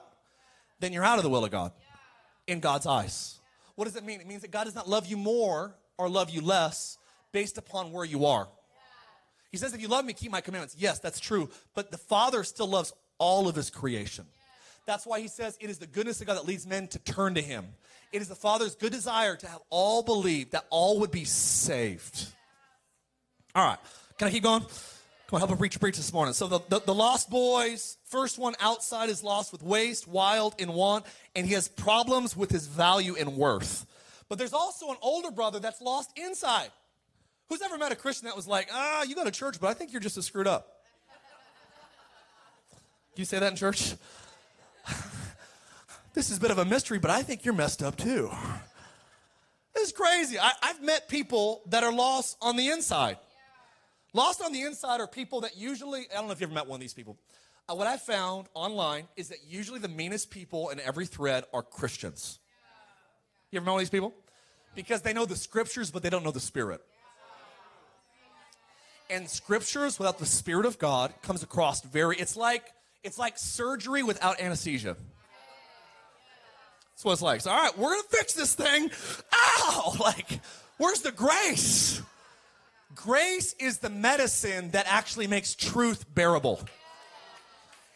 [0.82, 1.71] than you're out of the will of God
[2.45, 3.39] in God's eyes?
[3.74, 4.21] What does it mean?
[4.21, 7.00] It means that God does not love you more or love you less
[7.32, 8.48] based upon where you are.
[9.52, 10.76] He says, If you love me, keep my commandments.
[10.78, 11.50] Yes, that's true.
[11.74, 14.28] But the Father still loves all of his creation.
[14.86, 17.36] That's why he says it is the goodness of God that leads men to turn
[17.36, 17.65] to him.
[18.12, 22.28] It is the Father's good desire to have all believe, that all would be saved.
[23.56, 23.80] All right,
[24.17, 24.62] can I keep going?
[24.62, 26.36] Come on, help a preacher preach this morning.
[26.36, 30.71] So the, the, the, lost boys, first one outside is lost with waste, wild, and
[30.71, 33.88] want, and he has problems with his value and worth.
[34.30, 36.69] But there's also an older brother that's lost inside.
[37.50, 39.74] Who's ever met a Christian that was like, ah, you go to church, but I
[39.74, 40.84] think you're just as screwed up?
[43.15, 43.95] You say that in church?
[46.13, 48.30] this is a bit of a mystery, but I think you're messed up too.
[49.74, 50.39] This is crazy.
[50.39, 53.17] I, have met people that are lost on the inside.
[54.13, 56.67] Lost on the inside are people that usually, I don't know if you've ever met
[56.67, 57.17] one of these people.
[57.67, 61.62] Uh, what I found online is that usually the meanest people in every thread are
[61.62, 62.39] Christians.
[63.52, 64.13] You ever met one of these people?
[64.76, 66.82] Because they know the scriptures, but they don't know the spirit.
[69.10, 72.71] And scriptures without the spirit of God comes across very, it's like,
[73.06, 74.98] it's like surgery without anesthesia.
[76.96, 77.41] That's what it's like.
[77.41, 78.89] So, all right, we're gonna fix this thing.
[79.34, 79.96] Ow!
[80.00, 80.39] Like,
[80.78, 82.02] where's the grace?
[82.96, 86.62] Grace is the medicine that actually makes truth bearable.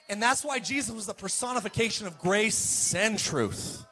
[0.09, 3.85] And that's why Jesus was the personification of grace and truth.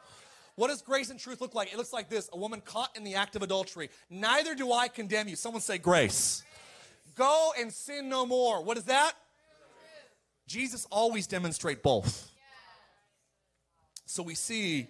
[0.56, 1.72] What does grace and truth look like?
[1.72, 3.90] It looks like this a woman caught in the act of adultery.
[4.10, 5.36] Neither do I condemn you.
[5.36, 6.42] Someone say grace.
[7.14, 8.62] Go and sin no more.
[8.62, 9.12] What is that?
[10.48, 12.30] Jesus always demonstrate both.
[14.06, 14.88] So we see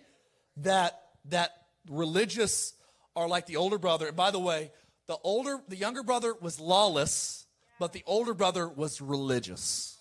[0.58, 1.50] that that
[1.90, 2.74] religious
[3.16, 4.06] are like the older brother.
[4.06, 4.70] And by the way,
[5.08, 7.46] the older, the younger brother was lawless,
[7.80, 9.98] but the older brother was religious.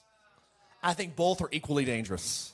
[0.83, 2.53] I think both are equally dangerous.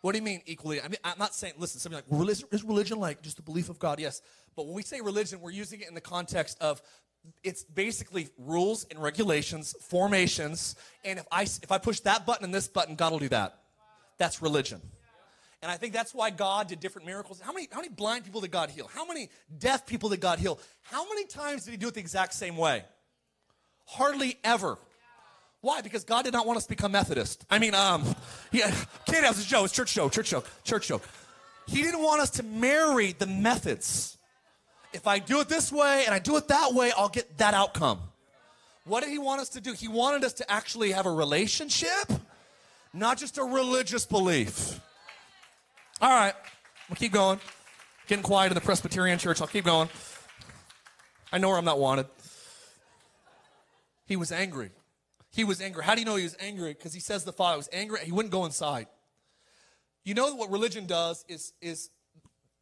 [0.00, 0.80] What do you mean equally?
[0.80, 3.68] I mean, I'm not saying, listen, something like, religion, is religion like just the belief
[3.68, 4.00] of God?
[4.00, 4.20] Yes.
[4.56, 6.82] But when we say religion, we're using it in the context of
[7.42, 12.54] it's basically rules and regulations, formations, and if I, if I push that button and
[12.54, 13.58] this button, God will do that.
[14.18, 14.80] That's religion.
[15.62, 17.40] And I think that's why God did different miracles.
[17.40, 18.90] How many, how many blind people did God heal?
[18.92, 20.58] How many deaf people did God heal?
[20.82, 22.84] How many times did he do it the exact same way?
[23.86, 24.76] Hardly ever.
[25.60, 25.80] Why?
[25.80, 27.44] Because God did not want us to become Methodist.
[27.48, 28.04] I mean, um,
[28.50, 28.74] yeah,
[29.06, 29.64] can't have a show.
[29.64, 31.00] It's church show, church show, church show.
[31.68, 34.18] He didn't want us to marry the methods.
[34.92, 37.54] If I do it this way and I do it that way, I'll get that
[37.54, 38.00] outcome.
[38.84, 39.72] What did he want us to do?
[39.72, 42.12] He wanted us to actually have a relationship,
[42.92, 44.80] not just a religious belief.
[46.00, 46.34] All right,
[46.88, 47.40] we'll keep going.
[48.08, 49.40] Getting quiet in the Presbyterian church.
[49.40, 49.88] I'll keep going.
[51.32, 52.06] I know where I'm not wanted.
[54.06, 54.70] He was angry.
[55.30, 55.84] He was angry.
[55.84, 56.74] How do you know he was angry?
[56.74, 58.00] Because he says the Father was angry.
[58.04, 58.88] He wouldn't go inside.
[60.04, 61.88] You know what religion does is, is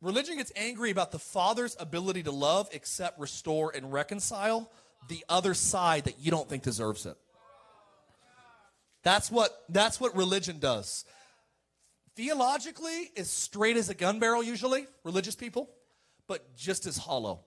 [0.00, 4.70] religion gets angry about the Father's ability to love, accept, restore, and reconcile
[5.08, 7.16] the other side that you don't think deserves it.
[9.02, 11.04] That's what, that's what religion does
[12.16, 15.70] theologically as straight as a gun barrel, usually, religious people,
[16.26, 17.40] but just as hollow.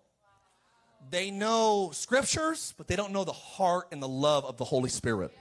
[1.12, 4.90] They know scriptures, but they don't know the heart and the love of the Holy
[4.90, 5.32] Spirit.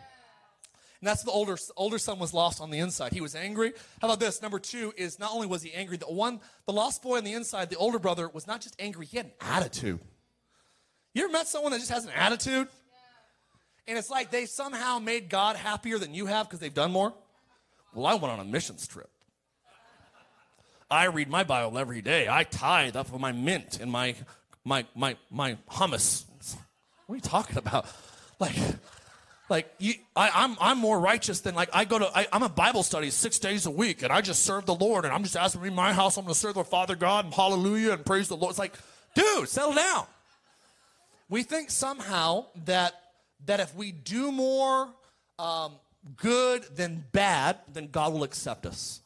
[1.02, 3.12] And that's the older older son was lost on the inside.
[3.12, 3.72] He was angry.
[4.00, 4.40] How about this?
[4.40, 7.32] Number two is not only was he angry, the one, the lost boy on the
[7.32, 9.98] inside, the older brother, was not just angry, he had an attitude.
[11.12, 12.68] You ever met someone that just has an attitude?
[13.88, 17.12] And it's like they somehow made God happier than you have because they've done more?
[17.92, 19.10] Well, I went on a missions trip.
[20.88, 22.29] I read my Bible every day.
[22.31, 24.14] I tithe up of my mint and my
[24.64, 26.27] my my my hummus.
[27.06, 27.87] What are you talking about?
[28.38, 28.56] Like,
[29.53, 32.11] like you, I, am I'm, I'm more righteous than like I go to.
[32.17, 35.05] I, am a Bible study six days a week, and I just serve the Lord,
[35.05, 36.17] and I'm just asking in my house.
[36.17, 38.50] I'm going to serve the Father God and Hallelujah and praise the Lord.
[38.50, 38.73] It's like,
[39.15, 40.07] dude, settle down.
[41.29, 42.94] We think somehow that
[43.44, 44.88] that if we do more
[45.38, 45.75] um,
[46.17, 49.03] good than bad, then God will accept us.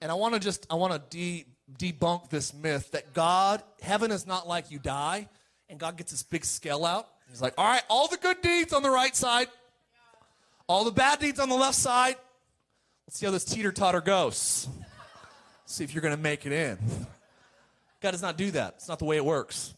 [0.00, 1.44] And I want to just I want to de-
[1.78, 5.28] debunk this myth that God, heaven is not like you die
[5.68, 7.08] and God gets this big scale out.
[7.30, 9.48] He's like, "All right, all the good deeds on the right side,
[10.66, 12.16] all the bad deeds on the left side.
[13.06, 14.68] Let's see how this teeter-totter goes.
[15.66, 16.78] See if you're going to make it in."
[18.00, 18.74] God does not do that.
[18.76, 19.74] It's not the way it works.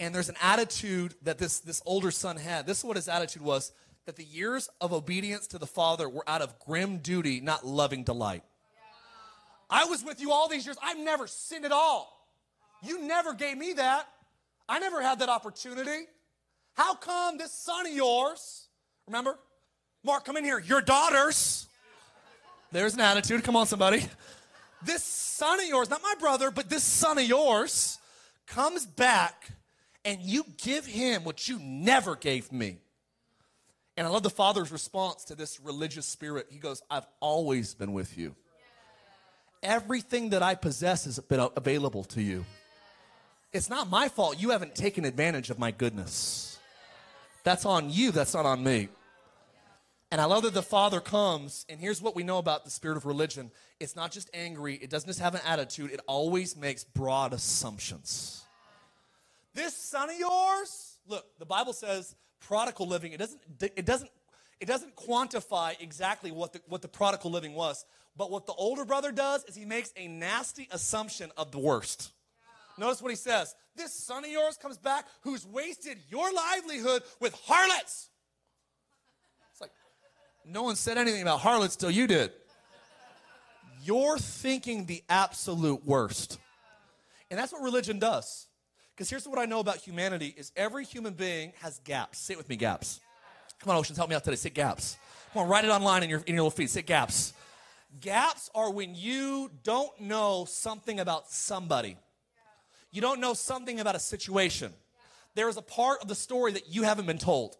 [0.00, 2.66] And there's an attitude that this, this older son had.
[2.66, 3.72] This is what his attitude was
[4.06, 8.04] that the years of obedience to the father were out of grim duty, not loving
[8.04, 8.42] delight.
[9.70, 10.76] I was with you all these years.
[10.82, 12.26] I've never sinned at all.
[12.82, 14.08] You never gave me that.
[14.68, 16.06] I never had that opportunity.
[16.74, 18.68] How come this son of yours,
[19.06, 19.38] remember?
[20.04, 20.58] Mark, come in here.
[20.58, 21.66] Your daughters.
[22.72, 23.44] There's an attitude.
[23.44, 24.04] Come on, somebody.
[24.84, 27.98] This son of yours, not my brother, but this son of yours
[28.46, 29.48] comes back
[30.04, 32.78] and you give him what you never gave me.
[33.96, 36.48] And I love the father's response to this religious spirit.
[36.50, 38.34] He goes, I've always been with you.
[39.62, 42.44] Everything that I possess has been available to you.
[43.52, 46.53] It's not my fault you haven't taken advantage of my goodness.
[47.44, 48.88] That's on you, that's not on me.
[50.10, 52.96] And I love that the Father comes, and here's what we know about the spirit
[52.96, 56.84] of religion it's not just angry, it doesn't just have an attitude, it always makes
[56.84, 58.44] broad assumptions.
[59.54, 64.10] This son of yours, look, the Bible says prodigal living, it doesn't, it doesn't,
[64.60, 67.84] it doesn't quantify exactly what the, what the prodigal living was.
[68.16, 72.12] But what the older brother does is he makes a nasty assumption of the worst.
[72.78, 73.54] Notice what he says.
[73.76, 78.08] This son of yours comes back who's wasted your livelihood with harlots.
[79.52, 79.70] It's like,
[80.44, 82.32] no one said anything about harlots till you did.
[83.82, 86.38] You're thinking the absolute worst.
[87.30, 88.46] And that's what religion does.
[88.94, 92.18] Because here's what I know about humanity is every human being has gaps.
[92.18, 93.00] Sit with me, gaps.
[93.58, 94.36] Come on, Oceans, help me out today.
[94.36, 94.96] Sit gaps.
[95.32, 96.70] Come on, write it online in your, in your little feed.
[96.70, 97.34] Say gaps.
[98.00, 101.96] Gaps are when you don't know something about somebody.
[102.94, 104.72] You don't know something about a situation.
[105.34, 107.56] There is a part of the story that you haven't been told.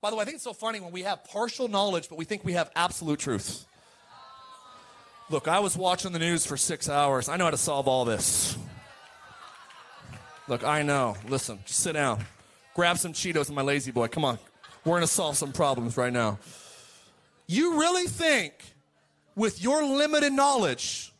[0.00, 2.24] By the way, I think it's so funny when we have partial knowledge, but we
[2.24, 3.66] think we have absolute truth.
[5.30, 7.28] Look, I was watching the news for six hours.
[7.28, 8.56] I know how to solve all this.
[10.46, 11.16] Look, I know.
[11.26, 12.24] Listen, just sit down.
[12.74, 14.06] Grab some Cheetos and my lazy boy.
[14.06, 14.38] Come on.
[14.84, 16.38] We're going to solve some problems right now.
[17.48, 18.54] You really think
[19.34, 21.11] with your limited knowledge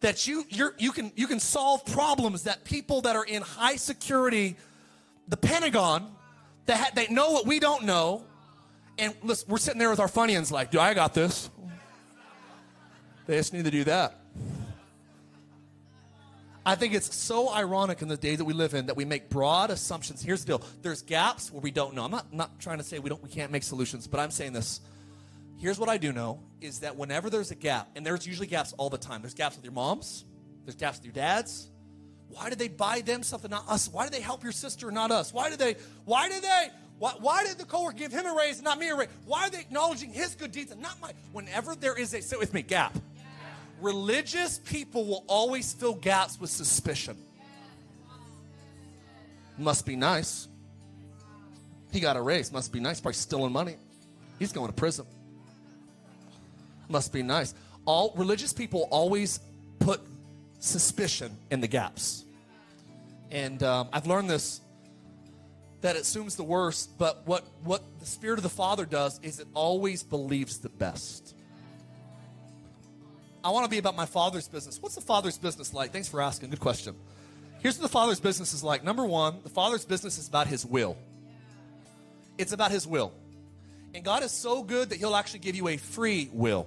[0.00, 4.56] that you you can you can solve problems that people that are in high security
[5.28, 6.06] the pentagon
[6.66, 8.24] that ha- they know what we don't know
[8.98, 11.50] and listen, we're sitting there with our funyuns like do i got this
[13.26, 14.16] they just need to do that
[16.64, 19.30] I think it's so ironic in the day that we live in that we make
[19.30, 20.22] broad assumptions.
[20.22, 22.04] Here's the deal: there's gaps where we don't know.
[22.04, 24.52] I'm not, not trying to say we don't we can't make solutions, but I'm saying
[24.52, 24.80] this.
[25.60, 28.72] Here's what I do know is that whenever there's a gap, and there's usually gaps
[28.78, 30.24] all the time, there's gaps with your moms,
[30.64, 31.68] there's gaps with your dads.
[32.28, 33.86] Why did they buy them something, not us?
[33.92, 35.34] Why did they help your sister, not us?
[35.34, 38.56] Why did they, why did they, why, why did the coworker give him a raise
[38.56, 39.08] and not me a raise?
[39.26, 41.12] Why are they acknowledging his good deeds and not mine?
[41.32, 42.96] Whenever there is a, sit with me, gap.
[43.82, 47.18] Religious people will always fill gaps with suspicion.
[49.58, 50.48] Must be nice.
[51.92, 52.50] He got a raise.
[52.50, 52.98] Must be nice.
[53.00, 53.76] Probably stealing money.
[54.38, 55.04] He's going to prison
[56.90, 57.54] must be nice.
[57.84, 59.40] All religious people always
[59.78, 60.00] put
[60.58, 62.24] suspicion in the gaps.
[63.30, 64.60] And um, I've learned this
[65.80, 69.40] that it assumes the worst, but what, what the Spirit of the Father does is
[69.40, 71.34] it always believes the best.
[73.42, 74.80] I want to be about my Father's business.
[74.82, 75.92] What's the Father's business like?
[75.92, 76.50] Thanks for asking.
[76.50, 76.94] Good question.
[77.60, 78.84] Here's what the Father's business is like.
[78.84, 80.98] Number one, the Father's business is about His will.
[82.36, 83.12] It's about His will.
[83.94, 86.66] And God is so good that He'll actually give you a free will.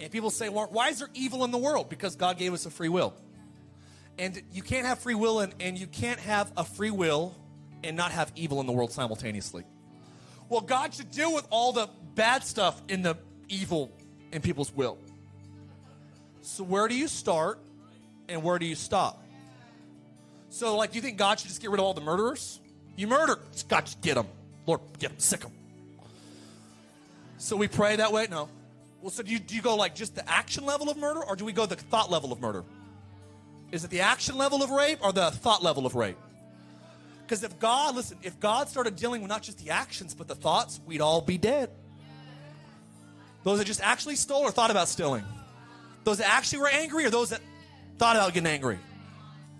[0.00, 1.88] And people say, well, why is there evil in the world?
[1.88, 3.14] Because God gave us a free will.
[4.18, 7.34] And you can't have free will and, and you can't have a free will
[7.84, 9.64] and not have evil in the world simultaneously.
[10.48, 13.16] Well, God should deal with all the bad stuff in the
[13.48, 13.90] evil
[14.32, 14.98] in people's will.
[16.42, 17.58] So, where do you start
[18.28, 19.22] and where do you stop?
[20.48, 22.60] So, like, do you think God should just get rid of all the murderers?
[22.96, 23.38] You murder,
[23.68, 24.26] God, just get them.
[24.66, 25.52] Lord, get them, sick them.
[27.38, 28.26] So we pray that way?
[28.30, 28.48] No.
[29.06, 31.36] Well, so do you, do you go like just the action level of murder, or
[31.36, 32.64] do we go the thought level of murder?
[33.70, 36.16] Is it the action level of rape or the thought level of rape?
[37.22, 40.34] Because if God, listen, if God started dealing with not just the actions but the
[40.34, 41.70] thoughts, we'd all be dead.
[43.44, 45.22] Those that just actually stole or thought about stealing.
[46.02, 47.42] Those that actually were angry or those that
[47.98, 48.80] thought about getting angry.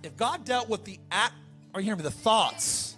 [0.03, 1.35] If God dealt with the act,
[1.73, 2.03] are you hearing me?
[2.03, 2.97] The thoughts.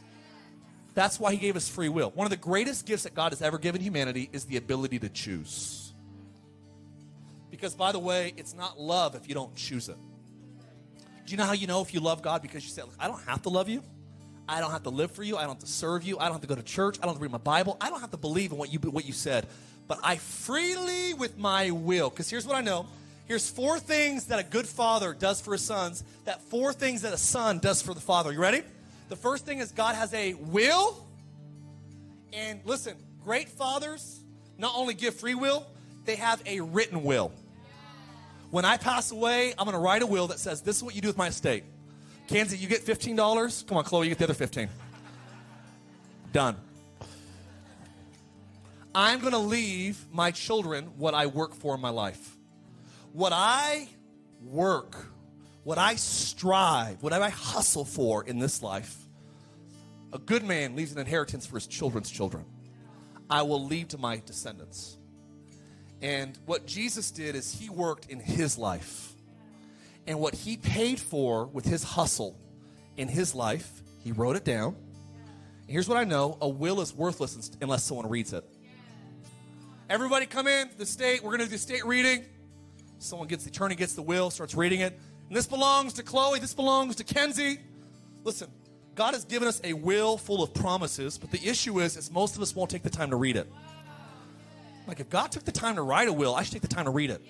[0.95, 2.11] That's why He gave us free will.
[2.13, 5.11] One of the greatest gifts that God has ever given humanity is the ability to
[5.11, 5.88] choose.
[7.59, 9.97] Because, by the way, it's not love if you don't choose it.
[11.27, 12.41] Do you know how you know if you love God?
[12.41, 13.83] Because you say, Look, I don't have to love you.
[14.49, 15.37] I don't have to live for you.
[15.37, 16.21] I don't have to serve you.
[16.21, 16.99] I don't have to go to church.
[16.99, 17.77] I don't have to read my Bible.
[17.81, 19.49] I don't have to believe in what you, what you said.
[19.89, 22.87] But I freely, with my will, because here's what I know.
[23.27, 27.13] Here's four things that a good father does for his sons, that four things that
[27.13, 28.33] a son does for the father.
[28.33, 28.63] You ready?
[29.09, 31.05] The first thing is God has a will.
[32.33, 32.95] And listen,
[33.25, 34.21] great fathers
[34.59, 35.67] not only give free will,
[36.05, 37.33] they have a written will.
[38.51, 40.95] When I pass away, I'm going to write a will that says, This is what
[40.95, 41.65] you do with my estate.
[42.29, 43.67] Kansas, you get $15.
[43.67, 44.69] Come on, Chloe, you get the other 15.
[46.33, 46.57] Done.
[48.95, 52.37] I'm going to leave my children what I work for in my life.
[53.13, 53.89] What I
[54.43, 54.97] work,
[55.65, 58.97] what I strive, what I hustle for in this life,
[60.13, 62.45] a good man leaves an inheritance for his children's children.
[63.31, 64.98] I will leave to my descendants.
[66.01, 69.13] And what Jesus did is he worked in his life.
[70.07, 72.39] And what he paid for with his hustle
[72.97, 74.75] in his life, he wrote it down.
[74.75, 78.45] And here's what I know a will is worthless unless someone reads it.
[79.91, 82.25] Everybody come in, the state, we're going to do the state reading.
[82.99, 84.99] Someone gets the attorney gets the will, starts reading it.
[85.29, 87.59] And this belongs to Chloe, this belongs to Kenzie.
[88.25, 88.51] Listen,
[88.95, 92.37] God has given us a will full of promises, but the issue is, is most
[92.37, 93.51] of us won't take the time to read it.
[94.89, 96.87] Like if God took the time to write a will, I should take the time
[96.87, 97.23] to read it.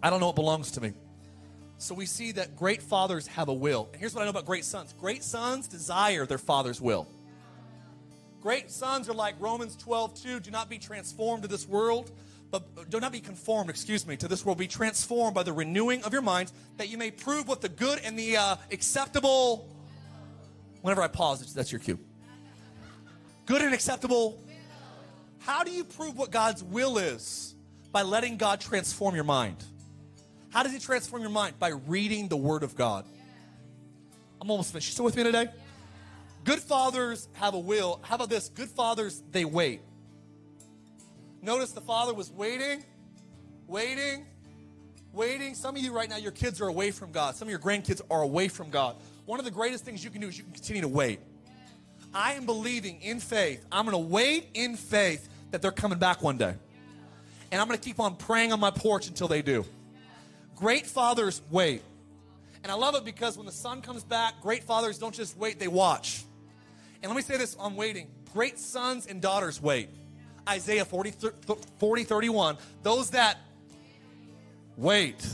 [0.00, 0.92] I don't know what belongs to me.
[1.78, 3.88] So we see that great fathers have a will.
[3.92, 4.94] And here's what I know about great sons.
[5.00, 7.08] Great sons desire their father's will.
[8.40, 10.40] Great sons are like Romans 12, 2.
[10.40, 12.12] Do not be transformed to this world,
[12.52, 14.58] but do not be conformed, excuse me, to this world.
[14.58, 18.00] Be transformed by the renewing of your minds, that you may prove what the good
[18.04, 19.68] and the uh, acceptable.
[20.82, 21.98] Whenever I pause, that's your cue.
[23.46, 24.40] Good and acceptable.
[25.44, 27.54] How do you prove what God's will is?
[27.90, 29.56] By letting God transform your mind.
[30.50, 31.58] How does He transform your mind?
[31.58, 33.04] By reading the Word of God.
[34.40, 34.88] I'm almost finished.
[34.88, 35.48] You still with me today?
[36.44, 38.00] Good fathers have a will.
[38.02, 38.48] How about this?
[38.48, 39.80] Good fathers, they wait.
[41.40, 42.84] Notice the father was waiting,
[43.66, 44.26] waiting,
[45.12, 45.54] waiting.
[45.54, 47.34] Some of you right now, your kids are away from God.
[47.34, 48.96] Some of your grandkids are away from God.
[49.26, 51.20] One of the greatest things you can do is you can continue to wait.
[52.14, 53.64] I am believing in faith.
[53.72, 56.54] I'm going to wait in faith that they're coming back one day.
[57.50, 59.64] And I'm going to keep on praying on my porch until they do.
[60.56, 61.82] Great fathers wait.
[62.62, 65.58] And I love it because when the son comes back, great fathers don't just wait,
[65.58, 66.24] they watch.
[67.02, 69.90] And let me say this on waiting great sons and daughters wait.
[70.48, 71.12] Isaiah 40,
[71.78, 72.56] 40 31.
[72.82, 73.38] Those that
[74.76, 75.26] wait,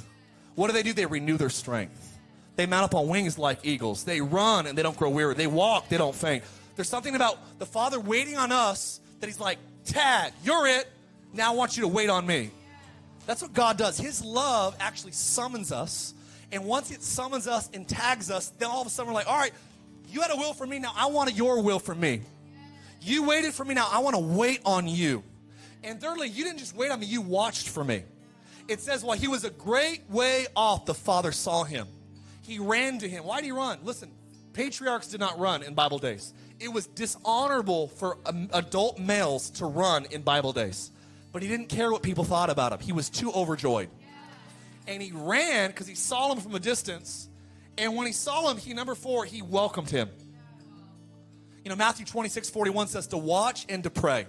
[0.54, 0.92] what do they do?
[0.92, 2.18] They renew their strength.
[2.56, 4.04] They mount up on wings like eagles.
[4.04, 5.34] They run and they don't grow weary.
[5.34, 6.42] They walk, they don't faint.
[6.74, 9.58] There's something about the Father waiting on us that He's like,
[9.88, 10.86] Tag, you're it.
[11.32, 12.50] Now I want you to wait on me.
[13.26, 13.98] That's what God does.
[13.98, 16.14] His love actually summons us.
[16.52, 19.26] And once it summons us and tags us, then all of a sudden we're like,
[19.26, 19.52] all right,
[20.08, 20.78] you had a will for me.
[20.78, 22.22] Now I want your will for me.
[23.00, 23.74] You waited for me.
[23.74, 25.22] Now I want to wait on you.
[25.84, 28.02] And thirdly, you didn't just wait on me, you watched for me.
[28.66, 31.86] It says, while he was a great way off, the Father saw him.
[32.42, 33.24] He ran to him.
[33.24, 33.78] Why did he run?
[33.84, 34.10] Listen,
[34.58, 36.34] patriarchs did not run in Bible days.
[36.60, 40.90] It was dishonorable for um, adult males to run in Bible days.
[41.32, 42.80] But he didn't care what people thought about him.
[42.80, 43.88] He was too overjoyed.
[44.86, 47.28] And he ran because he saw him from a distance
[47.78, 50.10] and when he saw him, he, number four, he welcomed him.
[51.64, 54.26] You know, Matthew 26, 41 says to watch and to pray.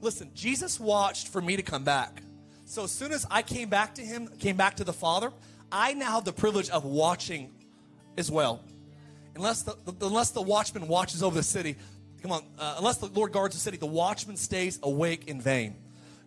[0.00, 2.22] Listen, Jesus watched for me to come back.
[2.64, 5.32] So as soon as I came back to him, came back to the Father,
[5.72, 7.52] I now have the privilege of watching
[8.16, 8.62] as well.
[9.36, 11.76] Unless the, the unless the watchman watches over the city,
[12.22, 15.76] come on, uh, unless the Lord guards the city, the watchman stays awake in vain.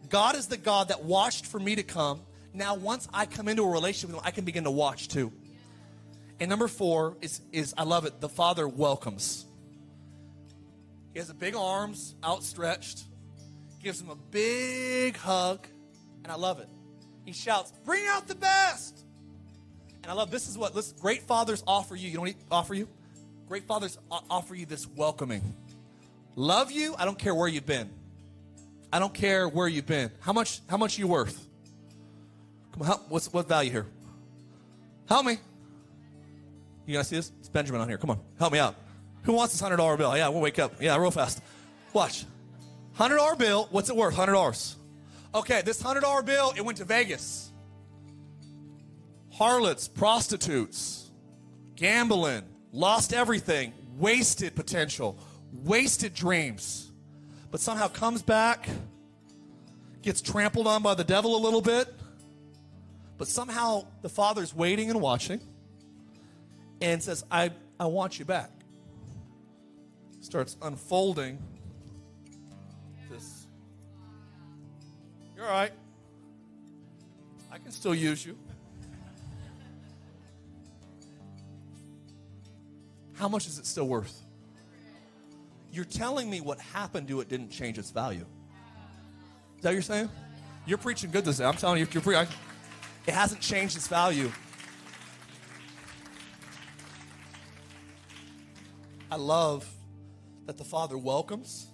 [0.10, 2.22] God is the God that watched for me to come.
[2.54, 5.32] Now, once I come into a relationship with him, I can begin to watch too.
[6.40, 9.46] And number four is, is I love it, the Father welcomes.
[11.14, 13.04] He has big arms outstretched,
[13.84, 15.68] gives him a big hug,
[16.24, 16.70] and I love it.
[17.26, 19.00] He shouts, Bring out the best!
[20.02, 22.10] And I love this is what listen, great fathers offer you.
[22.10, 22.88] You don't offer you?
[23.50, 23.98] Great fathers
[24.30, 25.42] offer you this welcoming.
[26.36, 27.90] Love you, I don't care where you've been.
[28.94, 30.12] I don't care where you've been.
[30.20, 31.48] How much how much you worth?
[32.72, 33.88] Come on, how, what's what value here?
[35.08, 35.40] Help me.
[36.86, 37.32] You guys see this?
[37.40, 37.98] It's Benjamin on here.
[37.98, 38.76] Come on, help me out.
[39.24, 40.16] Who wants this hundred dollar bill?
[40.16, 40.80] Yeah, we'll wake up.
[40.80, 41.42] Yeah, real fast.
[41.92, 42.26] Watch.
[42.94, 43.68] Hundred dollar bill.
[43.72, 44.14] What's it worth?
[44.14, 44.76] Hundred dollars.
[45.34, 46.54] Okay, this hundred dollar bill.
[46.56, 47.52] It went to Vegas.
[49.32, 51.10] Harlots, prostitutes,
[51.76, 55.18] gambling, lost everything, wasted potential,
[55.52, 56.92] wasted dreams,
[57.52, 58.70] but somehow comes back,
[60.02, 61.88] gets trampled on by the devil a little bit,
[63.18, 65.42] but somehow the father's waiting and watching
[66.82, 68.52] and says, I, I want you back.
[70.22, 71.40] Starts unfolding
[73.10, 73.48] this.
[75.36, 75.72] You're all right.
[77.52, 78.38] I can still use you.
[83.20, 84.22] How much is it still worth?
[85.74, 88.26] You're telling me what happened to it didn't change its value.
[89.58, 90.10] Is that what you're saying?
[90.66, 91.44] You're preaching good this day.
[91.44, 92.24] I'm telling you, you're pre- I,
[93.06, 94.32] it hasn't changed its value.
[99.12, 99.70] I love
[100.46, 101.68] that the Father welcomes.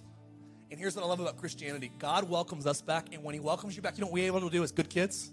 [0.72, 3.14] And here's what I love about Christianity God welcomes us back.
[3.14, 4.90] And when He welcomes you back, you know what we're able to do as good
[4.90, 5.30] kids?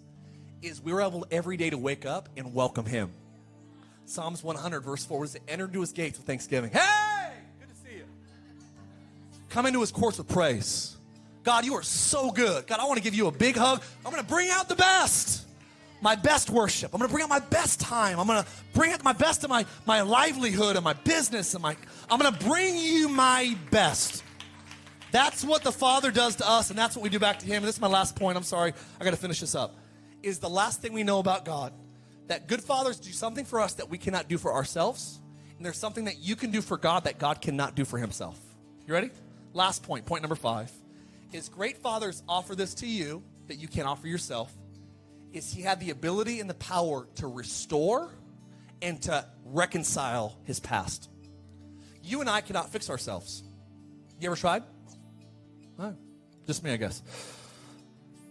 [0.62, 3.12] Is we're able every day to wake up and welcome Him.
[4.06, 6.72] Psalms 100, verse 4 is to enter into His gates with thanksgiving.
[6.72, 7.32] Hey!
[7.60, 8.06] Good to see you.
[9.50, 10.98] Come into His courts with praise.
[11.44, 12.68] God, you are so good.
[12.68, 13.82] God, I want to give you a big hug.
[14.06, 15.44] I'm going to bring out the best
[16.04, 16.94] my best worship.
[16.94, 18.20] I'm going to bring out my best time.
[18.20, 21.64] I'm going to bring out my best of my, my livelihood and my business and
[21.64, 21.78] my
[22.10, 24.22] I'm going to bring you my best.
[25.12, 27.58] That's what the Father does to us, and that's what we do back to Him.
[27.58, 28.36] And this is my last point.
[28.36, 29.78] I'm sorry, I got to finish this up.
[30.24, 31.72] Is the last thing we know about God
[32.28, 35.20] that good fathers do something for us that we cannot do for ourselves,
[35.58, 38.40] and there's something that you can do for God that God cannot do for Himself.
[38.88, 39.12] You ready?
[39.54, 40.72] Last point, point number five,
[41.32, 44.54] is great fathers offer this to you that you can't offer yourself.
[45.32, 48.10] Is He had the ability and the power to restore
[48.82, 51.10] and to reconcile His past.
[52.04, 53.44] You and I cannot fix ourselves.
[54.20, 54.64] You ever tried?
[55.80, 55.96] Oh,
[56.46, 57.02] just me, I guess.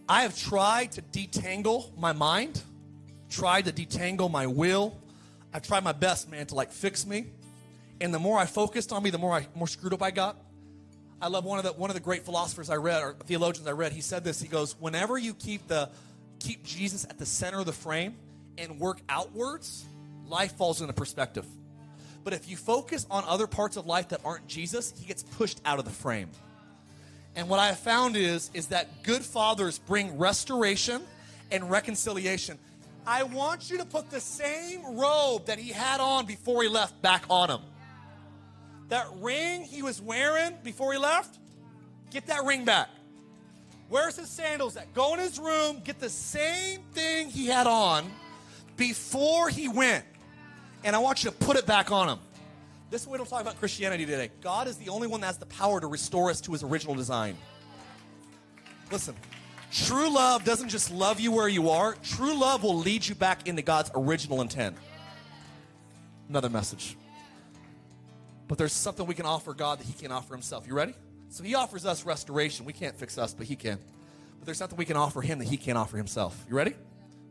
[0.07, 2.61] I have tried to detangle my mind,
[3.33, 4.95] tried to detangle my will.
[5.53, 7.25] I've tried my best, man, to like fix me.
[7.99, 10.37] And the more I focused on me, the more I more screwed up I got.
[11.21, 13.71] I love one of the one of the great philosophers I read or theologians I
[13.71, 13.91] read.
[13.91, 14.41] He said this.
[14.41, 15.89] He goes, "Whenever you keep the
[16.39, 18.15] keep Jesus at the center of the frame
[18.57, 19.85] and work outwards,
[20.27, 21.45] life falls into perspective.
[22.23, 25.61] But if you focus on other parts of life that aren't Jesus, he gets pushed
[25.65, 26.29] out of the frame."
[27.35, 31.01] And what I have found is, is that good fathers bring restoration
[31.51, 32.59] and reconciliation.
[33.05, 37.01] I want you to put the same robe that he had on before he left
[37.01, 37.61] back on him.
[38.89, 41.39] That ring he was wearing before he left,
[42.11, 42.89] get that ring back.
[43.89, 44.93] Where's his sandals at?
[44.93, 48.11] Go in his room, get the same thing he had on
[48.77, 50.05] before he went.
[50.83, 52.19] And I want you to put it back on him.
[52.89, 54.29] This is what we'll talk about Christianity today.
[54.41, 56.95] God is the only one that has the power to restore us to his original
[56.95, 57.35] design.
[58.91, 59.15] Listen,
[59.73, 63.47] true love doesn't just love you where you are, true love will lead you back
[63.47, 64.77] into God's original intent.
[66.29, 66.95] Another message.
[68.47, 70.67] But there's something we can offer God that he can't offer himself.
[70.67, 70.93] You ready?
[71.29, 72.65] So he offers us restoration.
[72.65, 73.79] We can't fix us, but he can.
[74.39, 76.37] But there's something we can offer him that he can't offer himself.
[76.47, 76.75] You ready?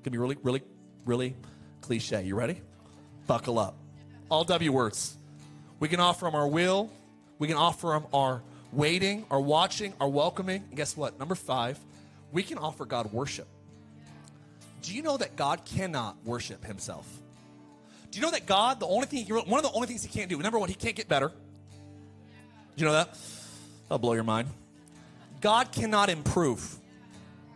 [0.03, 0.63] Gonna be really, really,
[1.05, 1.37] really
[1.81, 2.25] cliche.
[2.25, 2.61] You ready?
[3.27, 3.77] Buckle up.
[4.29, 5.17] All W words.
[5.79, 6.91] We can offer him our will.
[7.39, 10.65] We can offer him our waiting, our watching, our welcoming.
[10.69, 11.19] And guess what?
[11.19, 11.79] Number five,
[12.33, 13.47] we can offer God worship.
[14.83, 17.07] Do you know that God cannot worship himself?
[18.11, 20.09] Do you know that God, the only thing, he one of the only things he
[20.09, 21.29] can't do, number one, he can't get better.
[21.29, 21.35] Do
[22.77, 23.17] you know that?
[23.89, 24.49] That'll blow your mind.
[25.41, 26.77] God cannot improve.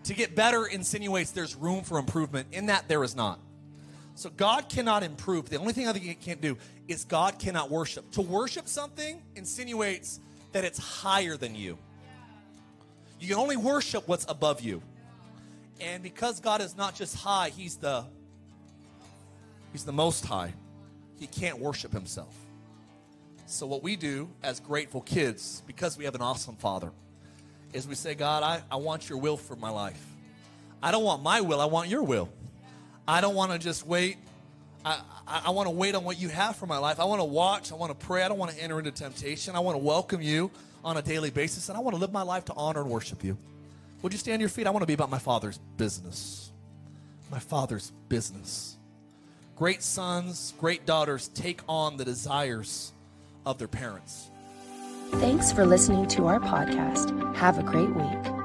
[0.04, 2.48] To get better insinuates there's room for improvement.
[2.52, 3.40] In that, there is not.
[4.14, 5.50] So God cannot improve.
[5.50, 6.56] The only thing I think he can't do
[6.88, 8.10] is God cannot worship.
[8.12, 10.20] To worship something insinuates
[10.52, 11.76] that it's higher than you.
[13.18, 14.82] You can only worship what's above you.
[15.80, 18.04] And because God is not just high, he's the
[19.72, 20.52] he's the most high.
[21.18, 22.34] He can't worship himself.
[23.46, 26.90] So what we do as grateful kids, because we have an awesome father,
[27.72, 30.04] is we say, God, I, I want your will for my life.
[30.82, 32.28] I don't want my will, I want your will.
[33.08, 34.16] I don't want to just wait.
[34.84, 36.98] I, I, I want to wait on what you have for my life.
[36.98, 37.70] I want to watch.
[37.70, 38.22] I want to pray.
[38.22, 39.54] I don't want to enter into temptation.
[39.54, 40.50] I want to welcome you
[40.86, 43.24] on a daily basis, and I want to live my life to honor and worship
[43.24, 43.36] you.
[44.02, 44.68] Would you stand your feet?
[44.68, 46.52] I want to be about my Father's business.
[47.28, 48.76] My Father's business.
[49.56, 52.92] Great sons, great daughters take on the desires
[53.44, 54.30] of their parents.
[55.14, 57.34] Thanks for listening to our podcast.
[57.34, 58.35] Have a great week.